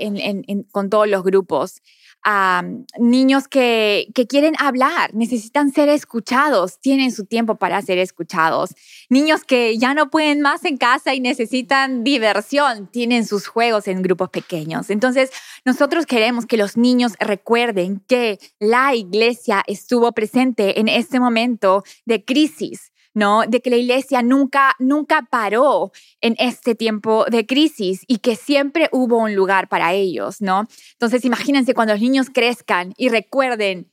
con 0.72 0.90
todos 0.90 1.08
los 1.08 1.22
grupos 1.22 1.82
a 2.24 2.64
niños 2.98 3.48
que, 3.48 4.08
que, 4.14 4.26
quieren 4.26 4.54
hablar, 4.58 5.12
necesitan 5.14 5.70
ser 5.70 5.90
escuchados, 5.90 6.80
tienen 6.80 7.12
su 7.12 7.26
tiempo 7.26 7.56
para 7.56 7.82
ser 7.82 7.98
escuchados. 7.98 8.70
Niños 9.10 9.44
que 9.44 9.76
ya 9.76 9.92
no 9.92 10.08
pueden 10.08 10.40
más 10.40 10.64
en 10.64 10.78
casa 10.78 11.14
y 11.14 11.20
necesitan 11.20 12.02
diversión, 12.02 12.88
tienen 12.90 13.26
sus 13.26 13.46
juegos 13.46 13.88
en 13.88 14.00
grupos 14.00 14.30
pequeños. 14.30 14.88
Entonces, 14.88 15.30
nosotros 15.66 16.06
queremos 16.06 16.46
que 16.46 16.56
los 16.56 16.78
niños 16.78 17.12
recuerden 17.20 18.02
que 18.08 18.38
la 18.58 18.94
iglesia 18.94 19.62
estuvo 19.66 20.10
presente 20.12 20.80
en 20.80 20.88
este 20.88 21.20
momento 21.20 21.84
de 22.06 22.24
crisis 22.24 22.90
¿no? 23.14 23.42
De 23.46 23.60
que 23.60 23.70
la 23.70 23.76
iglesia 23.76 24.22
nunca, 24.22 24.74
nunca 24.78 25.26
paró 25.30 25.92
en 26.20 26.34
este 26.38 26.74
tiempo 26.74 27.24
de 27.30 27.46
crisis 27.46 28.04
y 28.06 28.18
que 28.18 28.36
siempre 28.36 28.88
hubo 28.92 29.18
un 29.18 29.34
lugar 29.34 29.68
para 29.68 29.94
ellos, 29.94 30.42
¿no? 30.42 30.66
Entonces, 30.92 31.24
imagínense 31.24 31.74
cuando 31.74 31.94
los 31.94 32.02
niños 32.02 32.28
crezcan 32.32 32.92
y 32.96 33.08
recuerden 33.08 33.90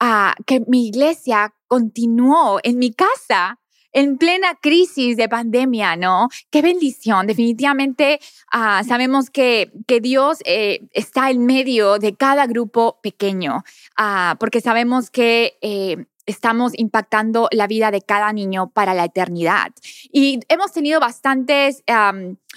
ah, 0.00 0.34
que 0.46 0.60
mi 0.66 0.88
iglesia 0.88 1.54
continuó 1.68 2.58
en 2.62 2.78
mi 2.78 2.92
casa 2.92 3.60
en 3.94 4.18
plena 4.18 4.58
crisis 4.60 5.16
de 5.16 5.28
pandemia, 5.28 5.96
¿no? 5.96 6.28
Qué 6.50 6.60
bendición. 6.60 7.26
Definitivamente 7.26 8.20
ah, 8.50 8.82
sabemos 8.86 9.30
que, 9.30 9.70
que 9.86 10.00
Dios 10.00 10.38
eh, 10.44 10.80
está 10.92 11.30
en 11.30 11.46
medio 11.46 11.98
de 11.98 12.14
cada 12.14 12.46
grupo 12.46 12.98
pequeño, 13.02 13.62
ah, 13.96 14.36
porque 14.40 14.60
sabemos 14.60 15.10
que 15.10 15.56
eh, 15.62 16.06
estamos 16.26 16.72
impactando 16.76 17.48
la 17.52 17.66
vida 17.66 17.90
de 17.90 18.00
cada 18.00 18.32
niño 18.32 18.70
para 18.70 18.94
la 18.94 19.04
eternidad. 19.04 19.72
Y 20.12 20.40
hemos 20.48 20.72
tenido 20.72 21.00
bastantes 21.00 21.82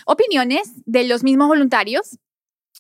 opiniones 0.05 0.71
de 0.85 1.03
los 1.05 1.23
mismos 1.23 1.47
voluntarios, 1.47 2.17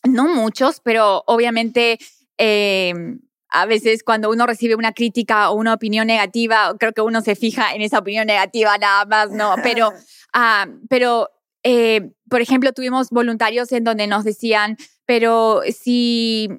no 0.03 0.27
muchos, 0.27 0.79
pero 0.81 1.23
obviamente... 1.27 1.99
Em, 2.37 3.19
a 3.49 3.65
veces 3.65 4.03
cuando 4.03 4.29
uno 4.29 4.45
recibe 4.45 4.75
una 4.75 4.91
crítica 4.91 5.49
o 5.49 5.55
una 5.55 5.73
opinión 5.73 6.07
negativa, 6.07 6.75
creo 6.77 6.91
que 6.91 7.01
uno 7.01 7.21
se 7.21 7.33
fija 7.35 7.73
en 7.73 7.81
esa 7.81 7.99
opinión 7.99 8.27
negativa 8.27 8.77
nada 8.77 9.05
más, 9.05 9.31
¿no? 9.31 9.55
Pero, 9.63 9.93
pero 10.89 11.29
eh, 11.63 12.11
por 12.29 12.41
ejemplo, 12.41 12.71
tuvimos 12.73 13.09
voluntarios 13.09 13.71
en 13.71 13.83
donde 13.83 14.07
nos 14.07 14.23
decían, 14.23 14.77
pero 15.05 15.61
si 15.69 16.49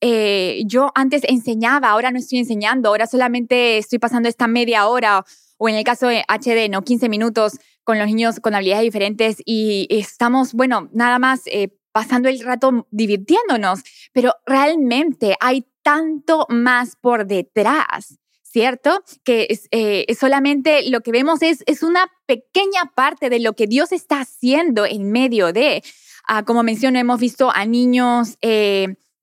eh, 0.00 0.62
yo 0.66 0.92
antes 0.94 1.22
enseñaba, 1.28 1.90
ahora 1.90 2.10
no 2.10 2.18
estoy 2.18 2.38
enseñando, 2.38 2.88
ahora 2.88 3.06
solamente 3.06 3.78
estoy 3.78 3.98
pasando 3.98 4.28
esta 4.28 4.46
media 4.46 4.86
hora 4.86 5.24
o 5.58 5.68
en 5.68 5.74
el 5.74 5.84
caso 5.84 6.06
de 6.06 6.24
HD, 6.26 6.70
¿no? 6.70 6.82
15 6.82 7.08
minutos 7.10 7.58
con 7.84 7.98
los 7.98 8.06
niños 8.06 8.40
con 8.40 8.54
habilidades 8.54 8.84
diferentes 8.84 9.36
y 9.44 9.86
estamos, 9.90 10.54
bueno, 10.54 10.88
nada 10.92 11.18
más 11.18 11.42
eh, 11.46 11.76
pasando 11.92 12.28
el 12.30 12.40
rato 12.40 12.86
divirtiéndonos, 12.90 13.80
pero 14.12 14.32
realmente 14.46 15.36
hay 15.40 15.66
tanto 15.82 16.46
más 16.48 16.96
por 16.96 17.26
detrás. 17.26 18.16
¿Cierto? 18.42 19.04
Que 19.22 19.46
es, 19.48 19.68
eh, 19.70 20.12
solamente 20.18 20.90
lo 20.90 21.02
que 21.02 21.12
vemos 21.12 21.40
es, 21.40 21.62
es 21.66 21.84
una 21.84 22.10
pequeña 22.26 22.90
parte 22.96 23.30
de 23.30 23.38
lo 23.38 23.52
que 23.52 23.68
Dios 23.68 23.92
está 23.92 24.22
haciendo 24.22 24.86
en 24.86 25.12
medio 25.12 25.52
de, 25.52 25.84
ah, 26.26 26.44
como 26.44 26.64
menciono, 26.64 26.98
hemos 26.98 27.20
visto 27.20 27.52
a 27.52 27.64
niños 27.64 28.38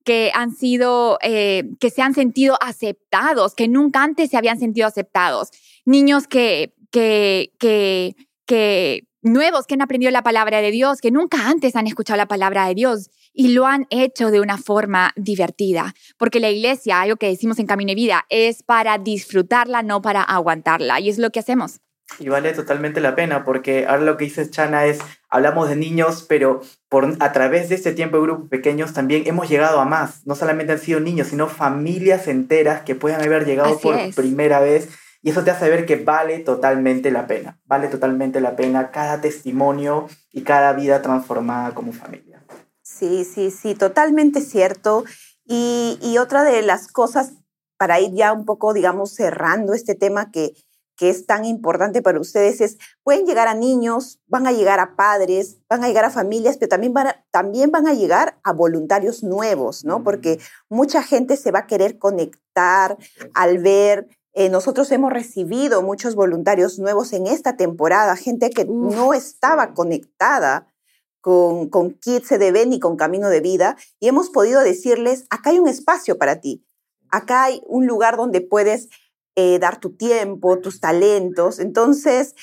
que 0.08 0.30
han 0.32 0.54
sido, 0.54 1.18
eh, 1.20 1.64
que 1.80 1.90
se 1.90 2.00
han 2.00 2.14
sentido 2.14 2.56
aceptados, 2.62 3.54
que 3.54 3.68
nunca 3.68 4.02
antes 4.02 4.30
se 4.30 4.38
habían 4.38 4.58
sentido 4.58 4.86
aceptados. 4.86 5.50
Niños 5.84 6.26
que, 6.26 6.72
que, 6.90 7.52
que, 7.58 8.16
que 8.46 9.06
nuevos 9.20 9.66
que 9.66 9.74
han 9.74 9.82
aprendido 9.82 10.10
la 10.10 10.22
palabra 10.22 10.62
de 10.62 10.70
Dios, 10.70 11.02
que 11.02 11.10
nunca 11.10 11.50
antes 11.50 11.76
han 11.76 11.86
escuchado 11.86 12.16
la 12.16 12.26
palabra 12.26 12.66
de 12.68 12.74
Dios 12.74 13.10
y 13.34 13.48
lo 13.48 13.66
han 13.66 13.86
hecho 13.90 14.30
de 14.30 14.40
una 14.40 14.56
forma 14.56 15.12
divertida. 15.14 15.94
Porque 16.16 16.40
la 16.40 16.48
iglesia, 16.48 17.02
algo 17.02 17.16
que 17.16 17.28
decimos 17.28 17.58
en 17.58 17.66
Camino 17.66 17.90
de 17.90 17.96
Vida, 17.96 18.24
es 18.30 18.62
para 18.62 18.96
disfrutarla, 18.96 19.82
no 19.82 20.00
para 20.00 20.22
aguantarla. 20.22 21.00
Y 21.00 21.10
es 21.10 21.18
lo 21.18 21.28
que 21.28 21.40
hacemos. 21.40 21.82
Y 22.18 22.28
vale 22.28 22.52
totalmente 22.52 23.00
la 23.00 23.14
pena, 23.14 23.44
porque 23.44 23.86
ahora 23.86 24.02
lo 24.02 24.16
que 24.16 24.24
dices, 24.24 24.50
Chana, 24.50 24.86
es, 24.86 24.98
hablamos 25.28 25.68
de 25.68 25.76
niños, 25.76 26.24
pero 26.28 26.62
por, 26.88 27.16
a 27.20 27.32
través 27.32 27.68
de 27.68 27.76
este 27.76 27.92
tiempo 27.92 28.16
de 28.16 28.22
grupos 28.24 28.48
pequeños 28.48 28.92
también 28.92 29.24
hemos 29.26 29.48
llegado 29.48 29.80
a 29.80 29.84
más. 29.84 30.26
No 30.26 30.34
solamente 30.34 30.72
han 30.72 30.80
sido 30.80 31.00
niños, 31.00 31.28
sino 31.28 31.48
familias 31.48 32.26
enteras 32.26 32.82
que 32.82 32.94
pueden 32.94 33.20
haber 33.20 33.44
llegado 33.44 33.78
por 33.78 33.96
primera 34.14 34.58
vez. 34.58 34.88
Y 35.22 35.30
eso 35.30 35.44
te 35.44 35.50
hace 35.50 35.68
ver 35.68 35.84
que 35.84 35.96
vale 35.96 36.38
totalmente 36.40 37.10
la 37.10 37.26
pena. 37.26 37.60
Vale 37.66 37.88
totalmente 37.88 38.40
la 38.40 38.56
pena 38.56 38.90
cada 38.90 39.20
testimonio 39.20 40.08
y 40.32 40.42
cada 40.42 40.72
vida 40.72 41.02
transformada 41.02 41.74
como 41.74 41.92
familia. 41.92 42.42
Sí, 42.82 43.24
sí, 43.24 43.50
sí, 43.50 43.74
totalmente 43.74 44.40
cierto. 44.40 45.04
Y, 45.44 45.98
y 46.02 46.18
otra 46.18 46.42
de 46.42 46.62
las 46.62 46.88
cosas, 46.88 47.34
para 47.76 48.00
ir 48.00 48.12
ya 48.12 48.32
un 48.32 48.44
poco, 48.44 48.72
digamos, 48.72 49.14
cerrando 49.14 49.72
este 49.72 49.94
tema 49.94 50.30
que 50.30 50.52
que 50.98 51.08
es 51.08 51.26
tan 51.26 51.44
importante 51.44 52.02
para 52.02 52.20
ustedes 52.20 52.60
es, 52.60 52.76
pueden 53.04 53.24
llegar 53.24 53.46
a 53.46 53.54
niños, 53.54 54.20
van 54.26 54.48
a 54.48 54.52
llegar 54.52 54.80
a 54.80 54.96
padres, 54.96 55.58
van 55.68 55.84
a 55.84 55.86
llegar 55.86 56.04
a 56.04 56.10
familias, 56.10 56.56
pero 56.58 56.68
también 56.68 56.92
van 56.92 57.06
a, 57.06 57.24
también 57.30 57.70
van 57.70 57.86
a 57.86 57.94
llegar 57.94 58.38
a 58.42 58.52
voluntarios 58.52 59.22
nuevos, 59.22 59.84
¿no? 59.84 60.02
Porque 60.02 60.40
mucha 60.68 61.02
gente 61.04 61.36
se 61.36 61.52
va 61.52 61.60
a 61.60 61.66
querer 61.66 61.98
conectar 61.98 62.98
al 63.32 63.58
ver 63.58 64.08
eh, 64.34 64.50
nosotros 64.50 64.92
hemos 64.92 65.12
recibido 65.12 65.82
muchos 65.82 66.14
voluntarios 66.14 66.78
nuevos 66.78 67.12
en 67.12 67.26
esta 67.26 67.56
temporada, 67.56 68.14
gente 68.14 68.50
que 68.50 68.64
no 68.66 69.14
estaba 69.14 69.74
conectada 69.74 70.72
con, 71.20 71.68
con 71.68 71.90
Kids 71.94 72.28
CDB 72.28 72.66
ni 72.66 72.78
con 72.78 72.96
Camino 72.96 73.30
de 73.30 73.40
Vida, 73.40 73.76
y 73.98 74.06
hemos 74.06 74.30
podido 74.30 74.60
decirles, 74.60 75.26
acá 75.30 75.50
hay 75.50 75.58
un 75.58 75.66
espacio 75.66 76.18
para 76.18 76.40
ti, 76.40 76.64
acá 77.10 77.44
hay 77.44 77.62
un 77.66 77.86
lugar 77.86 78.16
donde 78.16 78.40
puedes 78.40 78.88
eh, 79.40 79.60
dar 79.60 79.78
tu 79.78 79.90
tiempo, 79.94 80.58
tus 80.58 80.80
talentos. 80.80 81.60
Entonces, 81.60 82.34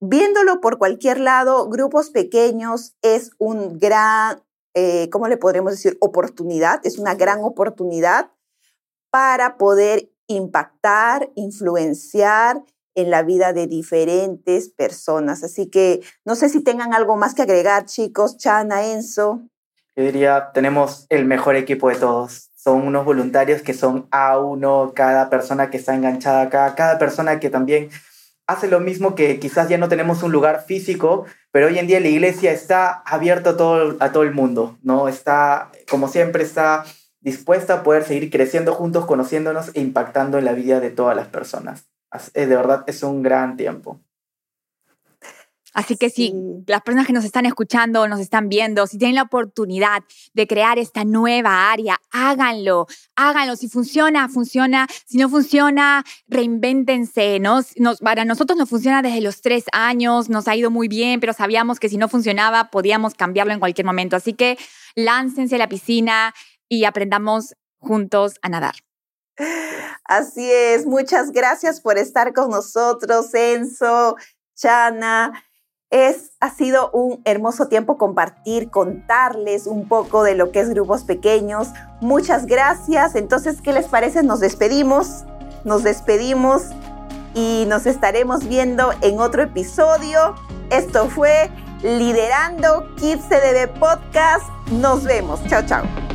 viéndolo 0.00 0.60
por 0.60 0.78
cualquier 0.78 1.18
lado, 1.18 1.68
grupos 1.68 2.10
pequeños 2.10 2.94
es 3.02 3.32
un 3.38 3.80
gran, 3.80 4.44
eh, 4.72 5.10
¿cómo 5.10 5.26
le 5.26 5.38
podremos 5.38 5.72
decir? 5.72 5.98
Oportunidad, 6.00 6.86
es 6.86 6.98
una 6.98 7.16
gran 7.16 7.42
oportunidad 7.42 8.30
para 9.10 9.56
poder 9.56 10.12
impactar, 10.28 11.32
influenciar 11.34 12.62
en 12.94 13.10
la 13.10 13.24
vida 13.24 13.52
de 13.52 13.66
diferentes 13.66 14.68
personas. 14.68 15.42
Así 15.42 15.68
que 15.68 16.00
no 16.24 16.36
sé 16.36 16.48
si 16.48 16.62
tengan 16.62 16.94
algo 16.94 17.16
más 17.16 17.34
que 17.34 17.42
agregar, 17.42 17.86
chicos, 17.86 18.36
Chana, 18.36 18.86
Enzo. 18.86 19.40
Yo 19.96 20.04
diría, 20.04 20.52
tenemos 20.54 21.06
el 21.08 21.24
mejor 21.24 21.56
equipo 21.56 21.88
de 21.88 21.96
todos 21.96 22.45
son 22.66 22.84
unos 22.84 23.04
voluntarios 23.04 23.62
que 23.62 23.74
son 23.74 24.08
a 24.10 24.40
uno, 24.40 24.90
cada 24.92 25.30
persona 25.30 25.70
que 25.70 25.76
está 25.76 25.94
enganchada 25.94 26.42
acá, 26.42 26.74
cada 26.74 26.98
persona 26.98 27.38
que 27.38 27.48
también 27.48 27.90
hace 28.48 28.66
lo 28.66 28.80
mismo 28.80 29.14
que 29.14 29.38
quizás 29.38 29.68
ya 29.68 29.78
no 29.78 29.88
tenemos 29.88 30.24
un 30.24 30.32
lugar 30.32 30.64
físico, 30.66 31.26
pero 31.52 31.68
hoy 31.68 31.78
en 31.78 31.86
día 31.86 32.00
la 32.00 32.08
iglesia 32.08 32.50
está 32.50 33.02
abierta 33.06 33.50
a 33.50 33.56
todo, 33.56 33.96
a 34.00 34.10
todo 34.10 34.24
el 34.24 34.34
mundo, 34.34 34.76
¿no? 34.82 35.06
Está, 35.06 35.70
como 35.88 36.08
siempre, 36.08 36.42
está 36.42 36.84
dispuesta 37.20 37.74
a 37.74 37.82
poder 37.84 38.02
seguir 38.02 38.32
creciendo 38.32 38.74
juntos, 38.74 39.06
conociéndonos 39.06 39.70
e 39.74 39.80
impactando 39.80 40.36
en 40.36 40.44
la 40.44 40.52
vida 40.52 40.80
de 40.80 40.90
todas 40.90 41.14
las 41.14 41.28
personas. 41.28 41.86
De 42.34 42.46
verdad, 42.46 42.82
es 42.88 43.04
un 43.04 43.22
gran 43.22 43.56
tiempo. 43.56 44.00
Así 45.76 45.98
que 45.98 46.08
si 46.08 46.32
las 46.66 46.80
personas 46.80 47.06
que 47.06 47.12
nos 47.12 47.26
están 47.26 47.44
escuchando, 47.44 48.08
nos 48.08 48.18
están 48.18 48.48
viendo, 48.48 48.86
si 48.86 48.96
tienen 48.96 49.16
la 49.16 49.24
oportunidad 49.24 50.02
de 50.32 50.46
crear 50.46 50.78
esta 50.78 51.04
nueva 51.04 51.70
área, 51.70 52.00
háganlo, 52.10 52.86
háganlo. 53.14 53.56
Si 53.56 53.68
funciona, 53.68 54.26
funciona. 54.30 54.86
Si 55.04 55.18
no 55.18 55.28
funciona, 55.28 56.02
reinvéntense. 56.28 57.40
Nos, 57.40 57.74
para 58.00 58.24
nosotros 58.24 58.58
nos 58.58 58.70
funciona 58.70 59.02
desde 59.02 59.20
los 59.20 59.42
tres 59.42 59.64
años, 59.70 60.30
nos 60.30 60.48
ha 60.48 60.56
ido 60.56 60.70
muy 60.70 60.88
bien, 60.88 61.20
pero 61.20 61.34
sabíamos 61.34 61.78
que 61.78 61.90
si 61.90 61.98
no 61.98 62.08
funcionaba, 62.08 62.70
podíamos 62.70 63.12
cambiarlo 63.12 63.52
en 63.52 63.60
cualquier 63.60 63.84
momento. 63.84 64.16
Así 64.16 64.32
que 64.32 64.56
láncense 64.94 65.56
a 65.56 65.58
la 65.58 65.68
piscina 65.68 66.32
y 66.70 66.84
aprendamos 66.84 67.54
juntos 67.76 68.36
a 68.40 68.48
nadar. 68.48 68.76
Así 70.04 70.50
es, 70.50 70.86
muchas 70.86 71.32
gracias 71.32 71.82
por 71.82 71.98
estar 71.98 72.32
con 72.32 72.48
nosotros, 72.48 73.34
Enzo, 73.34 74.16
Chana. 74.54 75.45
Es, 75.90 76.32
ha 76.40 76.50
sido 76.50 76.90
un 76.90 77.20
hermoso 77.24 77.68
tiempo 77.68 77.96
compartir, 77.96 78.70
contarles 78.70 79.66
un 79.66 79.88
poco 79.88 80.24
de 80.24 80.34
lo 80.34 80.50
que 80.50 80.60
es 80.60 80.70
grupos 80.70 81.04
pequeños. 81.04 81.68
Muchas 82.00 82.46
gracias. 82.46 83.14
Entonces, 83.14 83.60
¿qué 83.62 83.72
les 83.72 83.86
parece? 83.86 84.22
Nos 84.22 84.40
despedimos, 84.40 85.24
nos 85.64 85.84
despedimos 85.84 86.64
y 87.34 87.64
nos 87.68 87.86
estaremos 87.86 88.48
viendo 88.48 88.90
en 89.02 89.20
otro 89.20 89.42
episodio. 89.42 90.34
Esto 90.70 91.08
fue 91.08 91.50
Liderando 91.82 92.94
Kids 92.96 93.24
CDB 93.28 93.78
Podcast. 93.78 94.44
Nos 94.72 95.04
vemos. 95.04 95.40
Chao, 95.46 95.62
chao. 95.64 96.05